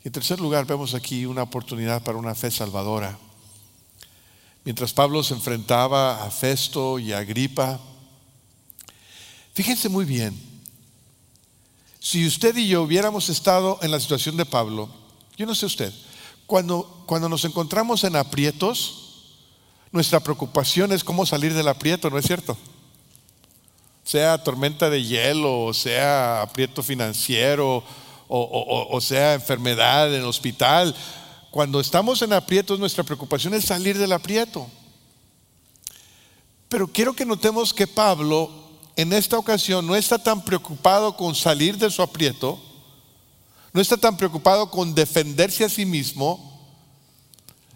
Y 0.04 0.08
en 0.08 0.14
tercer 0.14 0.40
lugar, 0.40 0.66
vemos 0.66 0.94
aquí 0.94 1.26
una 1.26 1.44
oportunidad 1.44 2.04
para 2.04 2.18
una 2.18 2.36
fe 2.36 2.50
salvadora. 2.52 3.18
Mientras 4.64 4.94
Pablo 4.94 5.24
se 5.24 5.34
enfrentaba 5.34 6.24
a 6.24 6.32
Festo 6.32 7.00
y 7.00 7.12
a 7.12 7.20
Agripa, 7.20 7.80
fíjense 9.54 9.90
muy 9.90 10.06
bien, 10.06 10.49
si 12.10 12.26
usted 12.26 12.58
y 12.58 12.68
yo 12.68 12.82
hubiéramos 12.82 13.30
estado 13.30 13.78
en 13.84 13.92
la 13.92 14.00
situación 14.00 14.36
de 14.36 14.44
Pablo, 14.44 14.90
yo 15.38 15.46
no 15.46 15.54
sé 15.54 15.68
usted, 15.68 15.94
cuando, 16.48 17.04
cuando 17.06 17.30
nos 17.30 17.46
encontramos 17.46 18.04
en 18.04 18.16
aprietos, 18.16 19.36
nuestra 19.92 20.20
preocupación 20.20 20.92
es 20.92 21.04
cómo 21.04 21.28
salir 21.28 21.54
del 21.54 21.68
aprieto, 21.68 22.10
¿no 22.10 22.18
es 22.18 22.26
cierto? 22.26 22.58
Sea 24.04 24.44
tormenta 24.44 24.90
de 24.90 25.06
hielo, 25.06 25.72
sea 25.72 26.42
aprieto 26.42 26.82
financiero, 26.82 27.84
o, 28.28 28.88
o 28.90 29.02
sea 29.02 29.36
enfermedad 29.36 30.12
en 30.12 30.22
el 30.22 30.26
hospital. 30.26 30.96
Cuando 31.52 31.80
estamos 31.80 32.24
en 32.24 32.34
aprietos, 32.34 32.80
nuestra 32.80 33.04
preocupación 33.04 33.54
es 33.54 33.66
salir 33.66 34.00
del 34.00 34.14
aprieto. 34.14 34.68
Pero 36.70 36.88
quiero 36.88 37.14
que 37.14 37.26
notemos 37.26 37.72
que 37.72 37.86
Pablo 37.86 38.59
en 39.02 39.14
esta 39.14 39.38
ocasión 39.38 39.88
no 39.88 39.96
está 39.96 40.18
tan 40.18 40.44
preocupado 40.44 41.16
con 41.16 41.34
salir 41.34 41.78
de 41.78 41.90
su 41.90 42.02
aprieto 42.02 42.60
No 43.72 43.80
está 43.80 43.96
tan 43.96 44.18
preocupado 44.18 44.70
con 44.70 44.94
defenderse 44.94 45.64
a 45.64 45.70
sí 45.70 45.86
mismo, 45.86 46.60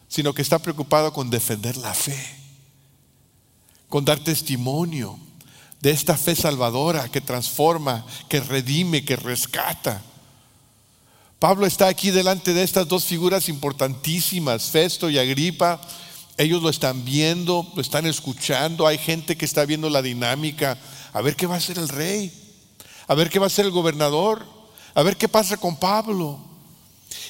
sino 0.10 0.34
que 0.34 0.42
está 0.42 0.60
preocupado 0.60 1.14
con 1.14 1.30
defender 1.30 1.78
la 1.78 1.94
fe, 1.94 2.18
con 3.88 4.04
dar 4.04 4.20
testimonio 4.20 5.18
de 5.80 5.92
esta 5.92 6.18
fe 6.18 6.36
salvadora 6.36 7.10
que 7.10 7.22
transforma, 7.22 8.06
que 8.28 8.42
redime, 8.42 9.06
que 9.06 9.16
rescata. 9.16 10.02
Pablo 11.40 11.66
está 11.66 11.88
aquí 11.88 12.10
delante 12.10 12.54
de 12.54 12.64
estas 12.64 12.88
dos 12.88 13.06
figuras 13.06 13.50
importantísimas, 13.50 14.72
Festo 14.72 15.10
y 15.10 15.20
Agripa. 15.20 15.80
Ellos 16.38 16.64
lo 16.64 16.70
están 16.70 17.06
viendo, 17.06 17.72
lo 17.76 17.82
están 17.82 18.08
escuchando. 18.08 18.88
Hay 18.88 18.98
gente 18.98 19.38
que 19.38 19.46
está 19.46 19.66
viendo 19.66 19.90
la 19.90 20.02
dinámica. 20.02 20.78
A 21.14 21.22
ver 21.22 21.36
qué 21.36 21.46
va 21.46 21.56
a 21.56 21.60
hacer 21.60 21.78
el 21.78 21.88
rey. 21.88 22.34
A 23.08 23.16
ver 23.16 23.30
qué 23.30 23.40
va 23.40 23.46
a 23.46 23.48
hacer 23.48 23.66
el 23.66 23.72
gobernador. 23.72 24.46
A 24.94 25.04
ver 25.04 25.16
qué 25.16 25.30
pasa 25.30 25.58
con 25.58 25.78
Pablo. 25.78 26.40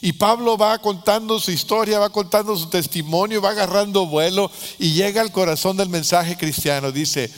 Y 0.01 0.13
Pablo 0.13 0.57
va 0.57 0.79
contando 0.79 1.39
su 1.39 1.51
historia, 1.51 1.99
va 1.99 2.09
contando 2.09 2.55
su 2.57 2.69
testimonio, 2.69 3.41
va 3.41 3.49
agarrando 3.51 4.05
vuelo 4.05 4.51
y 4.79 4.93
llega 4.93 5.21
al 5.21 5.31
corazón 5.31 5.77
del 5.77 5.89
mensaje 5.89 6.37
cristiano. 6.37 6.91
Dice, 6.91 7.31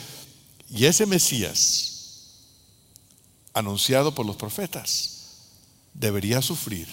y 0.70 0.84
ese 0.84 1.06
Mesías, 1.06 1.92
anunciado 3.52 4.14
por 4.14 4.26
los 4.26 4.36
profetas, 4.36 5.16
debería 5.94 6.42
sufrir, 6.42 6.88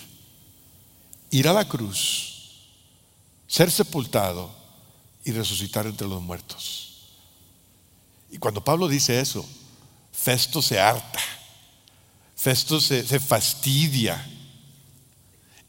ir 1.29 1.47
a 1.47 1.53
la 1.53 1.67
cruz, 1.67 2.63
ser 3.47 3.71
sepultado 3.71 4.51
y 5.25 5.31
resucitar 5.31 5.87
entre 5.87 6.07
los 6.07 6.21
muertos. 6.21 6.92
Y 8.33 8.37
cuando 8.39 8.61
Pablo 8.61 8.89
dice 8.89 9.21
eso, 9.21 9.45
Festo 10.11 10.61
se 10.61 10.77
harta, 10.77 11.19
Festo 12.35 12.81
se, 12.81 13.03
fastidia, 13.21 14.21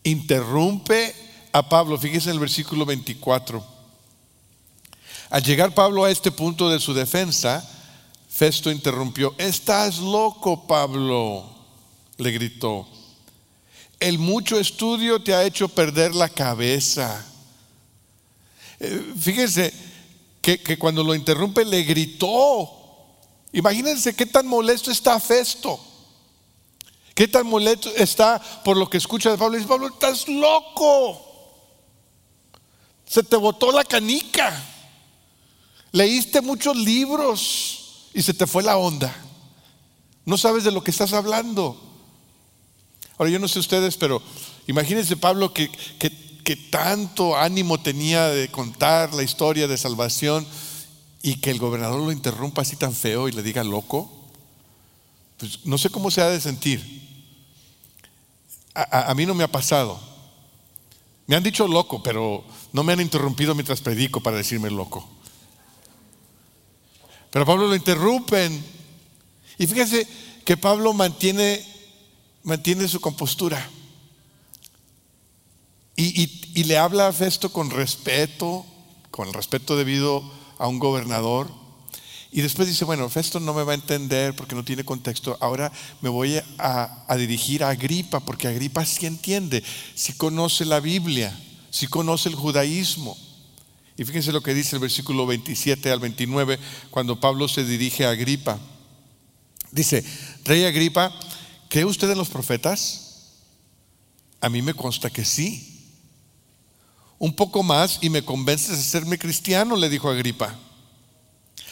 interrumpe 0.02 1.14
a 1.52 1.68
Pablo. 1.68 1.96
Fíjese 1.96 2.30
en 2.30 2.34
el 2.34 2.40
versículo 2.40 2.84
24. 2.84 3.64
Al 5.30 5.42
llegar 5.44 5.72
Pablo 5.74 6.04
a 6.04 6.10
este 6.10 6.32
punto 6.32 6.68
de 6.68 6.80
su 6.80 6.92
defensa, 6.92 7.64
Festo 8.28 8.72
interrumpió, 8.72 9.34
estás 9.38 9.98
loco, 9.98 10.66
Pablo, 10.66 11.48
le 12.16 12.32
gritó 12.32 12.88
el 14.04 14.18
mucho 14.18 14.58
estudio 14.58 15.22
te 15.22 15.34
ha 15.34 15.44
hecho 15.44 15.66
perder 15.66 16.14
la 16.14 16.28
cabeza. 16.28 17.24
Eh, 18.78 19.14
fíjense 19.18 19.72
que, 20.44 20.60
que 20.60 20.78
cuando 20.78 21.02
lo 21.02 21.14
interrumpe 21.14 21.64
le 21.64 21.84
gritó. 21.84 22.70
Imagínense 23.52 24.14
qué 24.14 24.26
tan 24.26 24.46
molesto 24.46 24.90
está 24.90 25.18
Festo. 25.18 25.80
Qué 27.14 27.26
tan 27.26 27.46
molesto 27.46 27.88
está 27.96 28.38
por 28.62 28.76
lo 28.76 28.90
que 28.90 28.98
escucha 28.98 29.30
de 29.30 29.38
Pablo. 29.38 29.56
Dice, 29.56 29.66
Pablo, 29.66 29.86
estás 29.86 30.28
loco. 30.28 31.18
Se 33.06 33.22
te 33.22 33.36
botó 33.36 33.72
la 33.72 33.84
canica. 33.84 34.62
Leíste 35.92 36.42
muchos 36.42 36.76
libros 36.76 38.10
y 38.12 38.20
se 38.20 38.34
te 38.34 38.46
fue 38.46 38.62
la 38.62 38.76
onda. 38.76 39.16
No 40.26 40.36
sabes 40.36 40.62
de 40.64 40.72
lo 40.72 40.84
que 40.84 40.90
estás 40.90 41.14
hablando. 41.14 41.80
Ahora 43.16 43.30
yo 43.30 43.38
no 43.38 43.48
sé 43.48 43.60
ustedes, 43.60 43.96
pero 43.96 44.20
imagínense 44.66 45.16
Pablo 45.16 45.54
que, 45.54 45.70
que, 45.98 46.10
tanto 46.44 47.36
ánimo 47.36 47.80
tenía 47.80 48.28
de 48.28 48.50
contar 48.50 49.14
la 49.14 49.22
historia 49.22 49.66
de 49.66 49.78
salvación 49.78 50.46
y 51.22 51.36
que 51.36 51.50
el 51.50 51.58
gobernador 51.58 52.02
lo 52.02 52.12
interrumpa 52.12 52.62
así 52.62 52.76
tan 52.76 52.92
feo 52.92 53.28
y 53.28 53.32
le 53.32 53.42
diga 53.42 53.64
loco. 53.64 54.10
Pues 55.38 55.64
no 55.64 55.78
sé 55.78 55.88
cómo 55.88 56.10
se 56.10 56.20
ha 56.20 56.28
de 56.28 56.40
sentir. 56.40 57.02
A, 58.74 59.14
mí 59.14 59.24
no 59.24 59.34
me 59.34 59.44
ha 59.44 59.50
pasado. 59.50 59.98
Me 61.26 61.36
han 61.36 61.42
dicho 61.42 61.66
loco, 61.66 62.02
pero 62.02 62.44
no 62.72 62.82
me 62.82 62.92
han 62.92 63.00
interrumpido 63.00 63.54
mientras 63.54 63.80
predico 63.80 64.20
para 64.20 64.36
decirme 64.36 64.70
loco. 64.70 65.08
Pero 67.30 67.46
Pablo 67.46 67.68
lo 67.68 67.74
interrumpen. 67.74 68.62
Y 69.58 69.66
fíjense 69.66 70.06
que 70.44 70.56
Pablo 70.58 70.92
mantiene 70.92 71.64
su 72.86 73.00
compostura. 73.00 73.66
Y, 75.96 76.64
le 76.64 76.78
habla 76.78 77.08
a 77.08 77.12
Festo 77.12 77.52
con 77.52 77.70
respeto, 77.70 78.64
con 79.10 79.28
el 79.28 79.34
respeto 79.34 79.76
debido 79.76 80.22
a 80.58 80.66
un 80.66 80.78
gobernador. 80.78 81.50
Y 82.32 82.40
después 82.40 82.66
dice, 82.66 82.84
bueno, 82.84 83.08
Festo 83.08 83.38
no 83.38 83.54
me 83.54 83.62
va 83.62 83.72
a 83.72 83.76
entender 83.76 84.34
porque 84.34 84.56
no 84.56 84.64
tiene 84.64 84.84
contexto. 84.84 85.36
Ahora 85.40 85.70
me 86.00 86.08
voy 86.08 86.40
a, 86.58 87.04
a 87.06 87.16
dirigir 87.16 87.62
a 87.62 87.70
Agripa, 87.70 88.20
porque 88.20 88.48
Agripa 88.48 88.84
sí 88.84 89.06
entiende, 89.06 89.62
sí 89.94 90.14
conoce 90.14 90.64
la 90.64 90.80
Biblia, 90.80 91.38
sí 91.70 91.86
conoce 91.86 92.28
el 92.28 92.34
judaísmo. 92.34 93.16
Y 93.96 94.04
fíjense 94.04 94.32
lo 94.32 94.42
que 94.42 94.54
dice 94.54 94.74
el 94.74 94.82
versículo 94.82 95.26
27 95.26 95.92
al 95.92 96.00
29, 96.00 96.58
cuando 96.90 97.20
Pablo 97.20 97.46
se 97.46 97.64
dirige 97.64 98.04
a 98.04 98.10
Agripa. 98.10 98.58
Dice, 99.70 100.04
Rey 100.44 100.64
Agripa, 100.64 101.12
¿Cree 101.74 101.84
usted 101.84 102.08
en 102.08 102.18
los 102.18 102.28
profetas? 102.28 103.32
A 104.40 104.48
mí 104.48 104.62
me 104.62 104.74
consta 104.74 105.10
que 105.10 105.24
sí. 105.24 105.73
Un 107.18 107.34
poco 107.34 107.62
más 107.62 107.98
y 108.00 108.10
me 108.10 108.24
convences 108.24 108.76
de 108.76 108.82
serme 108.82 109.18
cristiano, 109.18 109.76
le 109.76 109.88
dijo 109.88 110.10
Agripa. 110.10 110.54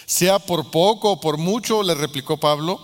Sea 0.06 0.38
por 0.38 0.70
poco 0.70 1.12
o 1.12 1.20
por 1.20 1.38
mucho, 1.38 1.82
le 1.82 1.94
replicó 1.94 2.38
Pablo, 2.38 2.80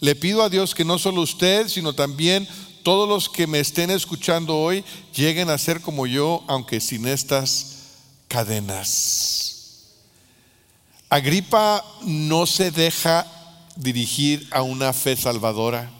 le 0.00 0.14
pido 0.14 0.42
a 0.42 0.48
Dios 0.48 0.74
que 0.74 0.84
no 0.84 0.98
solo 0.98 1.20
usted, 1.20 1.68
sino 1.68 1.92
también 1.92 2.48
todos 2.82 3.08
los 3.08 3.28
que 3.28 3.46
me 3.46 3.60
estén 3.60 3.90
escuchando 3.90 4.56
hoy 4.56 4.84
lleguen 5.14 5.50
a 5.50 5.58
ser 5.58 5.80
como 5.80 6.06
yo, 6.06 6.42
aunque 6.46 6.80
sin 6.80 7.06
estas 7.06 7.76
cadenas. 8.28 9.50
Agripa 11.10 11.84
no 12.02 12.46
se 12.46 12.70
deja 12.70 13.26
dirigir 13.76 14.48
a 14.52 14.62
una 14.62 14.92
fe 14.92 15.16
salvadora. 15.16 15.90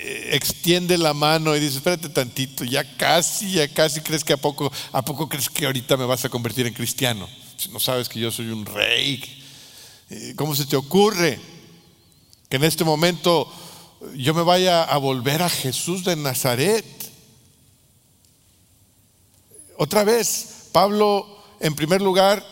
Eh, 0.00 0.36
extiende 0.36 0.96
la 0.96 1.12
mano 1.12 1.56
y 1.56 1.60
dice, 1.60 1.78
espérate 1.78 2.08
tantito, 2.08 2.62
ya 2.62 2.96
casi, 2.96 3.50
ya 3.50 3.66
casi 3.66 4.00
crees 4.00 4.22
que 4.22 4.32
a 4.32 4.36
poco, 4.36 4.70
a 4.92 5.04
poco 5.04 5.28
crees 5.28 5.50
que 5.50 5.66
ahorita 5.66 5.96
me 5.96 6.04
vas 6.04 6.24
a 6.24 6.28
convertir 6.28 6.68
en 6.68 6.72
cristiano. 6.72 7.28
Si 7.56 7.68
no 7.70 7.80
sabes 7.80 8.08
que 8.08 8.20
yo 8.20 8.30
soy 8.30 8.46
un 8.46 8.64
rey, 8.64 9.20
eh, 10.08 10.34
¿cómo 10.36 10.54
se 10.54 10.66
te 10.66 10.76
ocurre 10.76 11.40
que 12.48 12.58
en 12.58 12.62
este 12.62 12.84
momento 12.84 13.52
yo 14.14 14.34
me 14.34 14.42
vaya 14.42 14.84
a 14.84 14.98
volver 14.98 15.42
a 15.42 15.48
Jesús 15.48 16.04
de 16.04 16.14
Nazaret? 16.14 16.84
Otra 19.78 20.04
vez, 20.04 20.68
Pablo, 20.70 21.26
en 21.58 21.74
primer 21.74 22.00
lugar, 22.00 22.46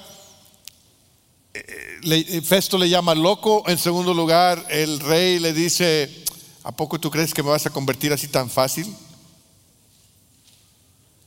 eh, 1.55 2.43
Festo 2.45 2.77
le 2.77 2.89
llama 2.89 3.15
loco, 3.15 3.63
en 3.69 3.79
segundo 3.79 4.13
lugar, 4.13 4.67
el 4.69 4.99
rey 4.99 5.39
le 5.39 5.53
dice, 5.53 6.26
¿A 6.67 6.73
poco 6.73 6.99
tú 6.99 7.13
crees 7.13 7.33
que 7.33 7.45
me 7.45 7.51
vas 7.51 7.65
a 7.65 7.71
convertir 7.71 8.13
así 8.13 8.27
tan 8.27 8.51
fácil? 8.51 8.93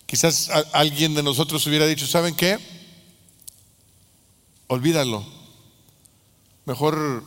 Quizás 0.06 0.50
alguien 0.74 1.14
de 1.16 1.24
nosotros 1.24 1.66
hubiera 1.66 1.88
dicho, 1.88 2.06
¿saben 2.06 2.36
qué? 2.36 2.60
Olvídalo. 4.68 5.26
Mejor 6.66 7.24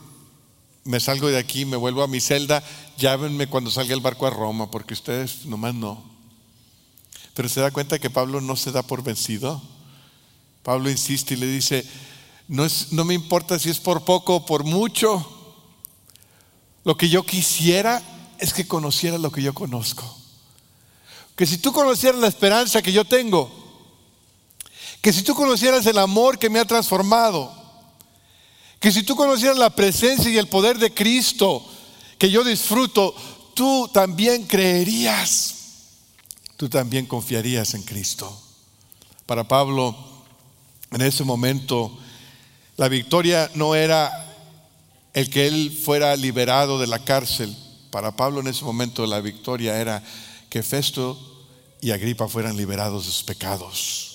me 0.83 0.99
salgo 0.99 1.27
de 1.27 1.39
aquí, 1.39 1.65
me 1.65 1.75
vuelvo 1.75 2.03
a 2.03 2.07
mi 2.07 2.21
celda, 2.21 2.63
llávenme 2.99 3.47
cuando 3.47 3.71
salga 3.71 3.95
el 3.95 4.01
barco 4.01 4.27
a 4.27 4.29
Roma, 4.29 4.69
porque 4.69 4.93
ustedes 4.93 5.47
nomás 5.47 5.73
no. 5.73 6.03
Pero 7.33 7.49
se 7.49 7.61
da 7.61 7.71
cuenta 7.71 7.97
que 7.97 8.11
Pablo 8.11 8.41
no 8.41 8.55
se 8.55 8.71
da 8.71 8.83
por 8.83 9.01
vencido. 9.01 9.59
Pablo 10.61 10.91
insiste 10.91 11.33
y 11.33 11.37
le 11.37 11.47
dice, 11.47 11.83
no, 12.47 12.63
es, 12.63 12.91
no 12.91 13.05
me 13.05 13.15
importa 13.15 13.57
si 13.57 13.71
es 13.71 13.79
por 13.79 14.05
poco 14.05 14.35
o 14.35 14.45
por 14.45 14.65
mucho, 14.65 15.32
lo 16.83 16.97
que 16.97 17.09
yo 17.09 17.23
quisiera 17.25 18.01
es 18.39 18.53
que 18.53 18.67
conociera 18.67 19.17
lo 19.17 19.31
que 19.31 19.41
yo 19.41 19.53
conozco. 19.53 20.17
Que 21.35 21.45
si 21.45 21.57
tú 21.57 21.71
conocieras 21.71 22.19
la 22.19 22.27
esperanza 22.27 22.81
que 22.81 22.91
yo 22.91 23.05
tengo, 23.05 23.51
que 25.01 25.13
si 25.13 25.23
tú 25.23 25.33
conocieras 25.33 25.85
el 25.85 25.97
amor 25.97 26.37
que 26.37 26.49
me 26.49 26.59
ha 26.59 26.65
transformado, 26.65 27.53
que 28.79 28.91
si 28.91 29.03
tú 29.03 29.15
conocieras 29.15 29.57
la 29.57 29.69
presencia 29.69 30.29
y 30.29 30.37
el 30.37 30.47
poder 30.47 30.77
de 30.77 30.93
Cristo 30.93 31.65
que 32.17 32.29
yo 32.29 32.43
disfruto, 32.43 33.15
tú 33.53 33.89
también 33.93 34.43
creerías, 34.43 35.55
tú 36.57 36.69
también 36.69 37.05
confiarías 37.05 37.73
en 37.73 37.83
Cristo. 37.83 38.41
Para 39.25 39.47
Pablo, 39.47 39.95
en 40.91 41.01
ese 41.01 41.23
momento, 41.23 41.97
la 42.77 42.87
victoria 42.87 43.49
no 43.55 43.75
era 43.75 44.32
el 45.13 45.29
que 45.29 45.47
él 45.47 45.71
fuera 45.71 46.15
liberado 46.15 46.79
de 46.79 46.87
la 46.87 47.03
cárcel. 47.05 47.55
Para 47.91 48.15
Pablo 48.15 48.41
en 48.41 48.47
ese 48.47 48.65
momento 48.65 49.05
la 49.05 49.21
victoria 49.21 49.79
era 49.79 50.03
que 50.49 50.63
Festo 50.63 51.17
y 51.81 51.91
Agripa 51.91 52.27
fueran 52.27 52.57
liberados 52.57 53.05
de 53.05 53.11
sus 53.11 53.23
pecados. 53.23 54.09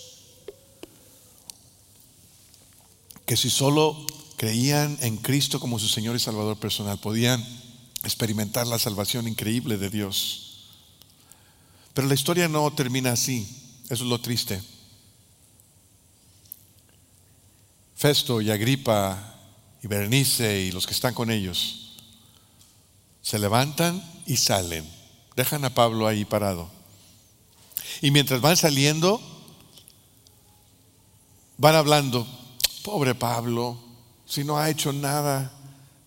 Que 3.24 3.36
si 3.36 3.50
solo 3.50 4.06
creían 4.36 4.98
en 5.00 5.18
Cristo 5.18 5.60
como 5.60 5.78
su 5.78 5.88
Señor 5.88 6.16
y 6.16 6.20
Salvador 6.20 6.58
personal, 6.58 6.98
podían 6.98 7.44
experimentar 8.04 8.66
la 8.66 8.78
salvación 8.78 9.28
increíble 9.28 9.76
de 9.76 9.90
Dios. 9.90 10.44
Pero 11.94 12.08
la 12.08 12.14
historia 12.14 12.48
no 12.48 12.72
termina 12.72 13.12
así. 13.12 13.46
Eso 13.84 14.04
es 14.04 14.10
lo 14.10 14.20
triste. 14.20 14.62
Festo 17.96 18.40
y 18.40 18.50
Agripa 18.50 19.37
y 19.82 19.86
Bernice 19.86 20.60
y 20.60 20.72
los 20.72 20.86
que 20.86 20.92
están 20.92 21.14
con 21.14 21.30
ellos 21.30 21.88
se 23.22 23.38
levantan 23.38 24.02
y 24.26 24.38
salen. 24.38 24.88
Dejan 25.36 25.64
a 25.64 25.74
Pablo 25.74 26.06
ahí 26.06 26.24
parado. 26.24 26.70
Y 28.00 28.10
mientras 28.10 28.40
van 28.40 28.56
saliendo, 28.56 29.20
van 31.58 31.74
hablando, 31.74 32.26
pobre 32.82 33.14
Pablo, 33.14 33.78
si 34.24 34.44
no 34.44 34.58
ha 34.58 34.70
hecho 34.70 34.92
nada 34.92 35.52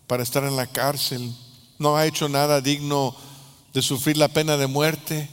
para 0.06 0.22
estar 0.22 0.42
en 0.44 0.56
la 0.56 0.66
cárcel, 0.66 1.32
no 1.78 1.96
ha 1.96 2.06
hecho 2.06 2.28
nada 2.28 2.60
digno 2.60 3.14
de 3.72 3.82
sufrir 3.82 4.16
la 4.16 4.28
pena 4.28 4.56
de 4.56 4.66
muerte. 4.66 5.30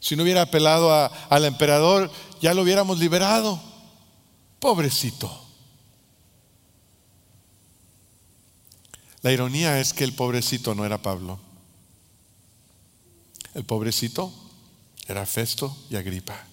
Si 0.00 0.14
no 0.14 0.22
hubiera 0.22 0.42
apelado 0.42 0.92
al 1.30 1.44
emperador, 1.44 2.10
ya 2.40 2.54
lo 2.54 2.62
hubiéramos 2.62 2.98
liberado. 2.98 3.60
Pobrecito. 4.60 5.47
La 9.28 9.34
ironía 9.34 9.78
es 9.78 9.92
que 9.92 10.04
el 10.04 10.14
pobrecito 10.14 10.74
no 10.74 10.86
era 10.86 11.02
Pablo. 11.02 11.38
El 13.52 13.62
pobrecito 13.62 14.32
era 15.06 15.26
Festo 15.26 15.76
y 15.90 15.96
Agripa. 15.96 16.46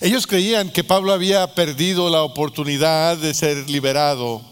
Ellos 0.00 0.28
creían 0.28 0.70
que 0.70 0.84
Pablo 0.84 1.12
había 1.12 1.56
perdido 1.56 2.08
la 2.08 2.22
oportunidad 2.22 3.16
de 3.16 3.34
ser 3.34 3.68
liberado, 3.68 4.42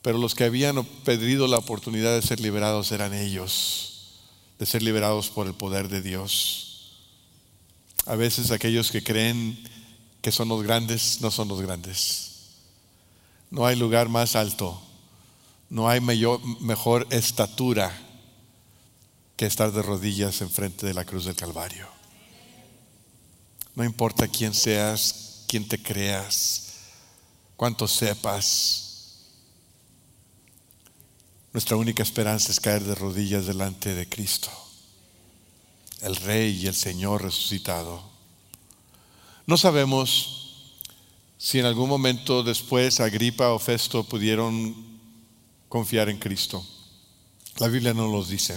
pero 0.00 0.16
los 0.16 0.34
que 0.34 0.44
habían 0.44 0.82
perdido 1.04 1.46
la 1.46 1.58
oportunidad 1.58 2.14
de 2.14 2.26
ser 2.26 2.40
liberados 2.40 2.90
eran 2.90 3.12
ellos, 3.12 4.22
de 4.58 4.64
ser 4.64 4.82
liberados 4.82 5.28
por 5.28 5.46
el 5.46 5.52
poder 5.52 5.90
de 5.90 6.00
Dios. 6.00 7.02
A 8.06 8.16
veces 8.16 8.50
aquellos 8.50 8.90
que 8.90 9.04
creen 9.04 9.62
que 10.22 10.32
son 10.32 10.48
los 10.48 10.62
grandes 10.62 11.20
no 11.20 11.30
son 11.30 11.48
los 11.48 11.60
grandes. 11.60 12.30
No 13.50 13.66
hay 13.66 13.76
lugar 13.76 14.08
más 14.08 14.36
alto 14.36 14.80
no 15.74 15.88
hay 15.88 16.00
mejor 16.00 17.04
estatura 17.10 17.92
que 19.36 19.44
estar 19.44 19.72
de 19.72 19.82
rodillas 19.82 20.40
enfrente 20.40 20.86
de 20.86 20.94
la 20.94 21.04
cruz 21.04 21.24
del 21.24 21.34
Calvario. 21.34 21.88
No 23.74 23.82
importa 23.82 24.28
quién 24.28 24.54
seas, 24.54 25.42
quién 25.48 25.66
te 25.66 25.82
creas, 25.82 26.74
cuánto 27.56 27.88
sepas. 27.88 29.16
Nuestra 31.52 31.76
única 31.76 32.04
esperanza 32.04 32.52
es 32.52 32.60
caer 32.60 32.84
de 32.84 32.94
rodillas 32.94 33.46
delante 33.46 33.96
de 33.96 34.08
Cristo, 34.08 34.50
el 36.02 36.14
Rey 36.14 36.56
y 36.56 36.68
el 36.68 36.76
Señor 36.76 37.24
resucitado. 37.24 38.00
No 39.44 39.56
sabemos 39.56 40.70
si 41.36 41.58
en 41.58 41.66
algún 41.66 41.88
momento 41.88 42.44
después 42.44 43.00
Agripa 43.00 43.48
o 43.52 43.58
Festo 43.58 44.04
pudieron 44.04 44.93
confiar 45.74 46.08
en 46.08 46.18
Cristo. 46.18 46.64
La 47.58 47.66
Biblia 47.66 47.92
no 47.92 48.06
los 48.06 48.28
dice. 48.28 48.56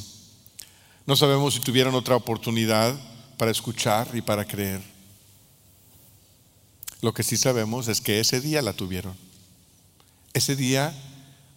No 1.07 1.15
sabemos 1.15 1.55
si 1.55 1.59
tuvieron 1.61 1.95
otra 1.95 2.15
oportunidad 2.15 2.95
para 3.37 3.49
escuchar 3.49 4.07
y 4.13 4.21
para 4.21 4.45
creer. 4.45 4.83
Lo 7.01 7.15
que 7.15 7.23
sí 7.23 7.35
sabemos 7.35 7.87
es 7.87 8.01
que 8.01 8.19
ese 8.19 8.39
día 8.39 8.61
la 8.61 8.73
tuvieron. 8.73 9.15
Ese 10.31 10.55
día 10.55 10.93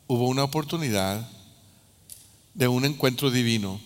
hubo 0.06 0.28
una 0.28 0.44
oportunidad 0.44 1.28
de 2.54 2.66
un 2.66 2.86
encuentro 2.86 3.30
divino. 3.30 3.82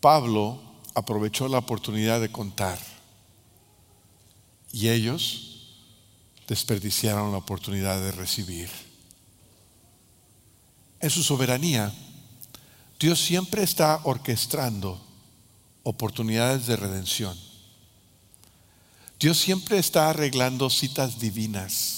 Pablo 0.00 0.62
aprovechó 0.94 1.48
la 1.48 1.58
oportunidad 1.58 2.20
de 2.20 2.30
contar 2.30 2.78
y 4.72 4.88
ellos 4.88 5.66
desperdiciaron 6.46 7.32
la 7.32 7.38
oportunidad 7.38 8.00
de 8.00 8.12
recibir 8.12 8.89
en 11.00 11.10
su 11.10 11.22
soberanía, 11.22 11.92
Dios 12.98 13.18
siempre 13.18 13.62
está 13.62 14.00
orquestando 14.04 15.00
oportunidades 15.82 16.66
de 16.66 16.76
redención. 16.76 17.36
Dios 19.18 19.38
siempre 19.38 19.78
está 19.78 20.10
arreglando 20.10 20.68
citas 20.70 21.18
divinas. 21.18 21.96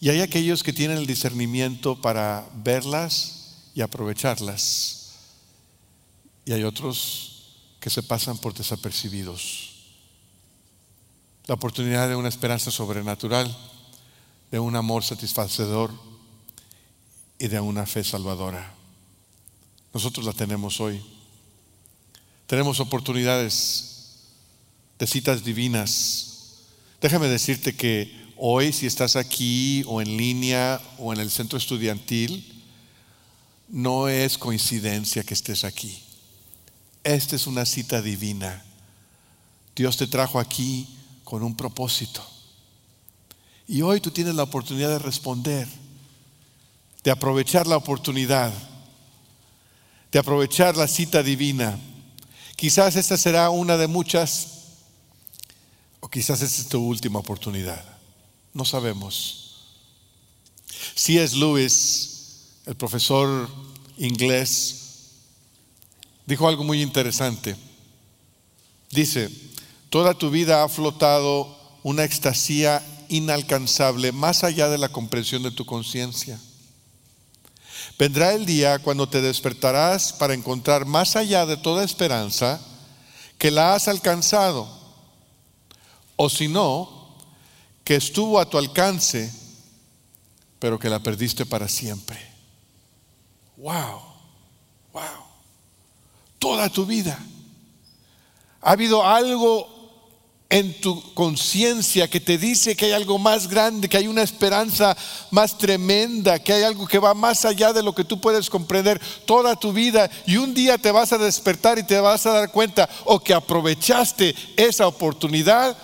Y 0.00 0.08
hay 0.08 0.20
aquellos 0.20 0.62
que 0.62 0.72
tienen 0.72 0.98
el 0.98 1.06
discernimiento 1.06 2.00
para 2.00 2.46
verlas 2.56 3.56
y 3.74 3.82
aprovecharlas. 3.82 5.12
Y 6.44 6.52
hay 6.52 6.64
otros 6.64 7.44
que 7.80 7.90
se 7.90 8.02
pasan 8.02 8.38
por 8.38 8.54
desapercibidos. 8.54 9.70
La 11.46 11.54
oportunidad 11.54 12.08
de 12.08 12.16
una 12.16 12.28
esperanza 12.28 12.70
sobrenatural, 12.70 13.54
de 14.50 14.58
un 14.58 14.76
amor 14.76 15.04
satisfacedor 15.04 15.90
y 17.44 17.48
de 17.48 17.60
una 17.60 17.84
fe 17.84 18.02
salvadora. 18.02 18.72
Nosotros 19.92 20.24
la 20.24 20.32
tenemos 20.32 20.80
hoy. 20.80 21.02
Tenemos 22.46 22.80
oportunidades 22.80 24.22
de 24.98 25.06
citas 25.06 25.44
divinas. 25.44 26.54
Déjame 27.02 27.28
decirte 27.28 27.76
que 27.76 28.10
hoy 28.38 28.72
si 28.72 28.86
estás 28.86 29.14
aquí 29.14 29.84
o 29.86 30.00
en 30.00 30.16
línea 30.16 30.80
o 30.96 31.12
en 31.12 31.20
el 31.20 31.30
centro 31.30 31.58
estudiantil, 31.58 32.64
no 33.68 34.08
es 34.08 34.38
coincidencia 34.38 35.22
que 35.22 35.34
estés 35.34 35.64
aquí. 35.64 36.02
Esta 37.02 37.36
es 37.36 37.46
una 37.46 37.66
cita 37.66 38.00
divina. 38.00 38.64
Dios 39.76 39.98
te 39.98 40.06
trajo 40.06 40.40
aquí 40.40 40.88
con 41.24 41.42
un 41.42 41.54
propósito. 41.54 42.26
Y 43.68 43.82
hoy 43.82 44.00
tú 44.00 44.10
tienes 44.10 44.34
la 44.34 44.44
oportunidad 44.44 44.88
de 44.88 44.98
responder 44.98 45.83
de 47.04 47.10
aprovechar 47.10 47.66
la 47.66 47.76
oportunidad, 47.76 48.50
de 50.10 50.18
aprovechar 50.18 50.74
la 50.74 50.88
cita 50.88 51.22
divina. 51.22 51.78
Quizás 52.56 52.96
esta 52.96 53.18
será 53.18 53.50
una 53.50 53.76
de 53.76 53.86
muchas, 53.86 54.48
o 56.00 56.08
quizás 56.08 56.40
esta 56.40 56.62
es 56.62 56.68
tu 56.68 56.80
última 56.80 57.18
oportunidad. 57.18 57.84
No 58.54 58.64
sabemos. 58.64 59.66
Es 61.06 61.34
Lewis, 61.34 62.60
el 62.64 62.74
profesor 62.74 63.50
inglés, 63.98 65.10
dijo 66.24 66.48
algo 66.48 66.64
muy 66.64 66.80
interesante. 66.80 67.54
Dice, 68.90 69.28
toda 69.90 70.14
tu 70.14 70.30
vida 70.30 70.62
ha 70.62 70.68
flotado 70.70 71.54
una 71.82 72.04
extasía 72.04 72.82
inalcanzable 73.10 74.12
más 74.12 74.42
allá 74.42 74.70
de 74.70 74.78
la 74.78 74.88
comprensión 74.88 75.42
de 75.42 75.50
tu 75.50 75.66
conciencia. 75.66 76.40
Vendrá 77.98 78.32
el 78.32 78.44
día 78.44 78.80
cuando 78.80 79.08
te 79.08 79.20
despertarás 79.20 80.12
para 80.12 80.34
encontrar 80.34 80.84
más 80.84 81.14
allá 81.14 81.46
de 81.46 81.56
toda 81.56 81.84
esperanza 81.84 82.60
que 83.38 83.50
la 83.50 83.74
has 83.74 83.88
alcanzado, 83.88 84.68
o 86.16 86.28
si 86.28 86.48
no, 86.48 87.16
que 87.84 87.96
estuvo 87.96 88.40
a 88.40 88.48
tu 88.48 88.58
alcance, 88.58 89.32
pero 90.58 90.78
que 90.78 90.88
la 90.88 91.00
perdiste 91.00 91.44
para 91.46 91.68
siempre. 91.68 92.18
Wow, 93.56 94.00
wow. 94.92 95.02
Toda 96.38 96.68
tu 96.68 96.86
vida. 96.86 97.18
Ha 98.60 98.72
habido 98.72 99.04
algo 99.04 99.73
en 100.54 100.72
tu 100.80 101.12
conciencia 101.14 102.08
que 102.08 102.20
te 102.20 102.38
dice 102.38 102.76
que 102.76 102.84
hay 102.84 102.92
algo 102.92 103.18
más 103.18 103.48
grande, 103.48 103.88
que 103.88 103.96
hay 103.96 104.06
una 104.06 104.22
esperanza 104.22 104.96
más 105.32 105.58
tremenda, 105.58 106.38
que 106.38 106.52
hay 106.52 106.62
algo 106.62 106.86
que 106.86 107.00
va 107.00 107.12
más 107.12 107.44
allá 107.44 107.72
de 107.72 107.82
lo 107.82 107.92
que 107.92 108.04
tú 108.04 108.20
puedes 108.20 108.48
comprender 108.48 109.00
toda 109.26 109.56
tu 109.56 109.72
vida 109.72 110.08
y 110.26 110.36
un 110.36 110.54
día 110.54 110.78
te 110.78 110.92
vas 110.92 111.12
a 111.12 111.18
despertar 111.18 111.80
y 111.80 111.82
te 111.82 111.98
vas 111.98 112.24
a 112.26 112.34
dar 112.34 112.52
cuenta 112.52 112.88
o 113.04 113.18
que 113.18 113.34
aprovechaste 113.34 114.32
esa 114.56 114.86
oportunidad 114.86 115.76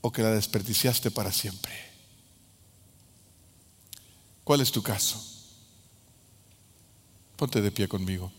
o 0.00 0.10
que 0.10 0.22
la 0.22 0.30
desperdiciaste 0.30 1.10
para 1.10 1.30
siempre. 1.30 1.74
¿Cuál 4.42 4.62
es 4.62 4.72
tu 4.72 4.82
caso? 4.82 5.22
Ponte 7.36 7.60
de 7.60 7.70
pie 7.70 7.88
conmigo. 7.88 8.32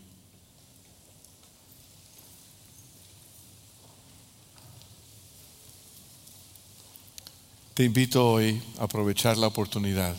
Te 7.76 7.84
invito 7.84 8.26
hoy 8.26 8.64
a 8.80 8.86
aprovechar 8.86 9.38
la 9.38 9.48
oportunidad 9.48 10.16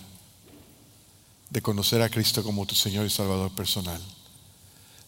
de 1.49 1.63
conocer 1.63 2.03
a 2.03 2.11
Cristo 2.11 2.43
como 2.43 2.67
tu 2.67 2.75
Señor 2.75 3.07
y 3.07 3.11
Salvador 3.11 3.51
personal. 3.51 4.03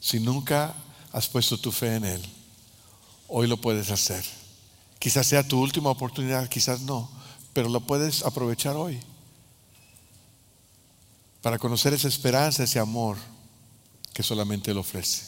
Si 0.01 0.19
nunca 0.19 0.75
has 1.13 1.29
puesto 1.29 1.59
tu 1.59 1.71
fe 1.71 1.97
en 1.97 2.07
Él, 2.07 2.23
hoy 3.29 3.49
lo 3.49 3.59
puedes 3.59 3.91
hacer. 3.91 4.25
Quizás 4.99 5.27
sea 5.27 5.47
tu 5.47 5.61
última 5.61 5.91
oportunidad, 5.91 6.49
quizás 6.49 6.81
no, 6.81 7.11
pero 7.53 7.69
lo 7.69 7.81
puedes 7.81 8.25
aprovechar 8.25 8.77
hoy 8.77 8.99
para 11.43 11.59
conocer 11.59 11.93
esa 11.93 12.09
esperanza, 12.09 12.65
ese 12.65 12.79
amor 12.79 13.19
que 14.15 14.23
solamente 14.23 14.71
Él 14.71 14.79
ofrece. 14.79 15.28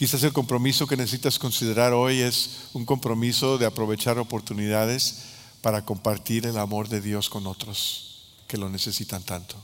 Quizás 0.00 0.22
el 0.22 0.32
compromiso 0.32 0.86
que 0.86 0.96
necesitas 0.96 1.38
considerar 1.38 1.92
hoy 1.92 2.20
es 2.20 2.70
un 2.72 2.86
compromiso 2.86 3.58
de 3.58 3.66
aprovechar 3.66 4.18
oportunidades 4.18 5.24
para 5.60 5.84
compartir 5.84 6.46
el 6.46 6.56
amor 6.56 6.88
de 6.88 7.02
Dios 7.02 7.28
con 7.28 7.46
otros 7.46 8.32
que 8.48 8.56
lo 8.56 8.70
necesitan 8.70 9.22
tanto. 9.22 9.62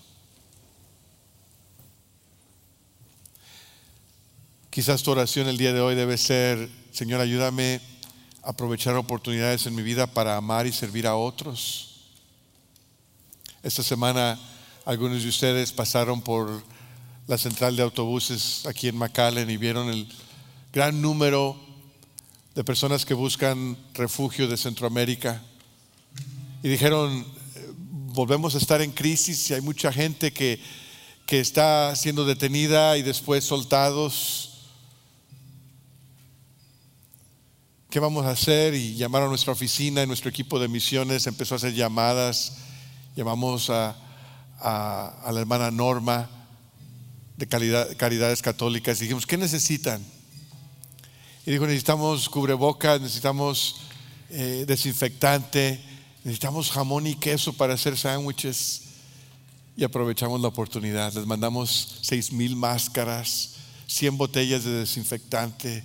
Quizás 4.69 5.03
tu 5.03 5.11
oración 5.11 5.49
el 5.49 5.57
día 5.57 5.73
de 5.73 5.81
hoy 5.81 5.95
debe 5.95 6.19
ser, 6.19 6.69
Señor, 6.93 7.23
ayúdame 7.23 7.81
a 8.43 8.51
aprovechar 8.51 8.95
oportunidades 8.95 9.65
en 9.65 9.75
mi 9.75 9.83
vida 9.83 10.07
para 10.07 10.37
amar 10.37 10.67
y 10.67 10.73
servir 10.75 11.07
a 11.07 11.17
otros. 11.17 12.11
Esta 13.63 13.83
semana 13.83 14.39
algunos 14.85 15.23
de 15.23 15.31
ustedes 15.31 15.73
pasaron 15.73 16.21
por 16.21 16.63
la 17.27 17.39
central 17.39 17.77
de 17.77 17.83
autobuses 17.83 18.67
aquí 18.67 18.89
en 18.89 18.97
McAllen 18.97 19.51
y 19.51 19.57
vieron 19.57 19.89
el 19.89 20.07
gran 20.73 21.01
número 21.01 21.57
de 22.55 22.65
personas 22.65 23.05
que 23.05 23.15
buscan 23.15 23.77
refugio 23.95 24.49
de 24.49 24.57
Centroamérica. 24.57 25.43
Y 26.63 26.69
dijeron, 26.69 27.27
volvemos 28.15 28.55
a 28.55 28.59
estar 28.59 28.81
en 28.81 28.93
crisis 28.93 29.51
y 29.51 29.55
hay 29.55 29.61
mucha 29.61 29.93
gente 29.93 30.33
que, 30.33 30.61
que 31.27 31.41
está 31.41 31.95
siendo 31.97 32.25
detenida 32.25 32.97
y 32.97 33.03
después 33.03 33.45
soltados 33.45 34.57
¿qué 37.97 38.01
vamos 38.01 38.27
a 38.27 38.33
hacer? 38.33 38.75
Y 38.75 38.95
llamaron 38.95 39.29
a 39.29 39.31
nuestra 39.31 39.55
oficina 39.55 40.03
y 40.03 40.07
nuestro 40.07 40.29
equipo 40.29 40.59
de 40.59 40.69
misiones 40.69 41.27
empezó 41.27 41.55
a 41.55 41.57
hacer 41.57 41.73
llamadas. 41.73 42.59
Llamamos 43.15 43.71
a, 43.71 43.97
la 44.63 45.41
hermana 45.41 45.71
Norma 45.71 46.29
de 47.37 47.47
Caridades 47.47 48.43
Católicas 48.43 48.99
y 48.99 49.03
dijimos, 49.03 49.27
¿qué 49.27 49.37
necesitan? 49.37 50.05
Y 51.45 51.51
dijo, 51.51 51.67
necesitamos 51.67 52.29
cubrebocas, 52.29 53.01
necesitamos 53.01 53.83
eh, 54.31 54.65
desinfectante, 54.67 55.81
necesitamos 56.25 56.71
jamón 56.71 57.07
y 57.07 57.15
queso 57.15 57.53
para 57.53 57.75
hacer 57.75 57.97
sándwiches. 57.97 58.83
Y 59.77 59.85
aprovechamos 59.85 60.41
la 60.41 60.49
oportunidad. 60.49 61.13
Les 61.13 61.27
mandamos 61.27 61.99
seis 62.01 62.33
mil 62.33 62.57
máscaras, 62.57 63.57
100 63.87 64.17
botellas 64.17 64.65
de 64.65 64.71
desinfectante 64.71 65.85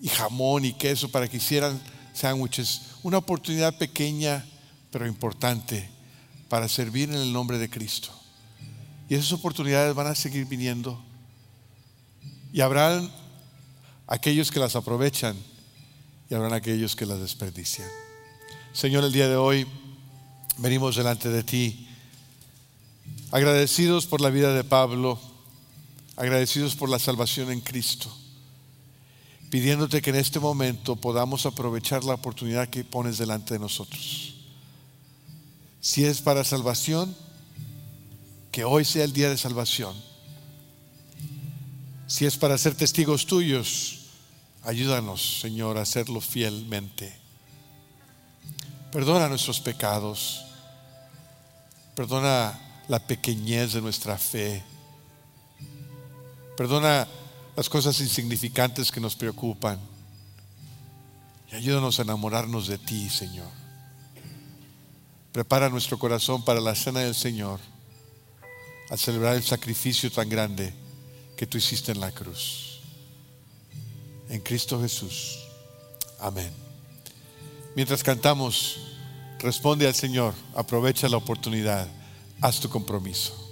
y 0.00 0.08
jamón 0.08 0.64
y 0.64 0.72
queso 0.72 1.10
para 1.10 1.28
que 1.28 1.36
hicieran 1.36 1.80
sándwiches. 2.14 2.80
Una 3.02 3.18
oportunidad 3.18 3.76
pequeña 3.76 4.44
pero 4.90 5.06
importante 5.08 5.90
para 6.48 6.68
servir 6.68 7.10
en 7.10 7.16
el 7.16 7.32
nombre 7.32 7.58
de 7.58 7.68
Cristo. 7.68 8.23
Y 9.08 9.14
esas 9.14 9.32
oportunidades 9.32 9.94
van 9.94 10.06
a 10.06 10.14
seguir 10.14 10.46
viniendo. 10.46 11.02
Y 12.52 12.60
habrán 12.60 13.10
aquellos 14.06 14.50
que 14.50 14.60
las 14.60 14.76
aprovechan 14.76 15.36
y 16.30 16.34
habrán 16.34 16.52
aquellos 16.52 16.96
que 16.96 17.06
las 17.06 17.20
desperdician. 17.20 17.88
Señor, 18.72 19.04
el 19.04 19.12
día 19.12 19.28
de 19.28 19.36
hoy 19.36 19.66
venimos 20.58 20.96
delante 20.96 21.28
de 21.28 21.42
ti 21.42 21.88
agradecidos 23.30 24.06
por 24.06 24.20
la 24.20 24.30
vida 24.30 24.54
de 24.54 24.62
Pablo, 24.62 25.20
agradecidos 26.16 26.76
por 26.76 26.88
la 26.88 26.98
salvación 26.98 27.50
en 27.50 27.60
Cristo 27.60 28.14
pidiéndote 29.54 30.02
que 30.02 30.10
en 30.10 30.16
este 30.16 30.40
momento 30.40 30.96
podamos 30.96 31.46
aprovechar 31.46 32.02
la 32.02 32.14
oportunidad 32.14 32.68
que 32.68 32.82
pones 32.82 33.18
delante 33.18 33.54
de 33.54 33.60
nosotros. 33.60 34.34
Si 35.80 36.04
es 36.04 36.20
para 36.20 36.42
salvación, 36.42 37.16
que 38.54 38.62
hoy 38.62 38.84
sea 38.84 39.02
el 39.02 39.12
día 39.12 39.28
de 39.28 39.36
salvación. 39.36 40.00
Si 42.06 42.24
es 42.24 42.36
para 42.36 42.56
ser 42.56 42.76
testigos 42.76 43.26
tuyos, 43.26 44.10
ayúdanos, 44.62 45.40
Señor, 45.40 45.76
a 45.76 45.80
hacerlo 45.80 46.20
fielmente. 46.20 47.18
Perdona 48.92 49.28
nuestros 49.28 49.58
pecados. 49.58 50.44
Perdona 51.96 52.56
la 52.86 53.00
pequeñez 53.00 53.72
de 53.72 53.80
nuestra 53.80 54.16
fe. 54.16 54.62
Perdona 56.56 57.08
las 57.56 57.68
cosas 57.68 57.98
insignificantes 57.98 58.92
que 58.92 59.00
nos 59.00 59.16
preocupan. 59.16 59.80
Y 61.50 61.56
ayúdanos 61.56 61.98
a 61.98 62.02
enamorarnos 62.02 62.68
de 62.68 62.78
ti, 62.78 63.10
Señor. 63.10 63.50
Prepara 65.32 65.68
nuestro 65.70 65.98
corazón 65.98 66.44
para 66.44 66.60
la 66.60 66.76
cena 66.76 67.00
del 67.00 67.16
Señor, 67.16 67.58
al 68.90 68.98
celebrar 68.98 69.36
el 69.36 69.42
sacrificio 69.42 70.10
tan 70.10 70.28
grande 70.28 70.72
que 71.36 71.46
tú 71.46 71.58
hiciste 71.58 71.92
en 71.92 72.00
la 72.00 72.12
cruz. 72.12 72.80
En 74.28 74.40
Cristo 74.40 74.80
Jesús. 74.80 75.38
Amén. 76.20 76.50
Mientras 77.74 78.02
cantamos, 78.02 78.78
responde 79.38 79.86
al 79.86 79.94
Señor, 79.94 80.34
aprovecha 80.54 81.08
la 81.08 81.16
oportunidad, 81.16 81.88
haz 82.40 82.60
tu 82.60 82.68
compromiso. 82.68 83.43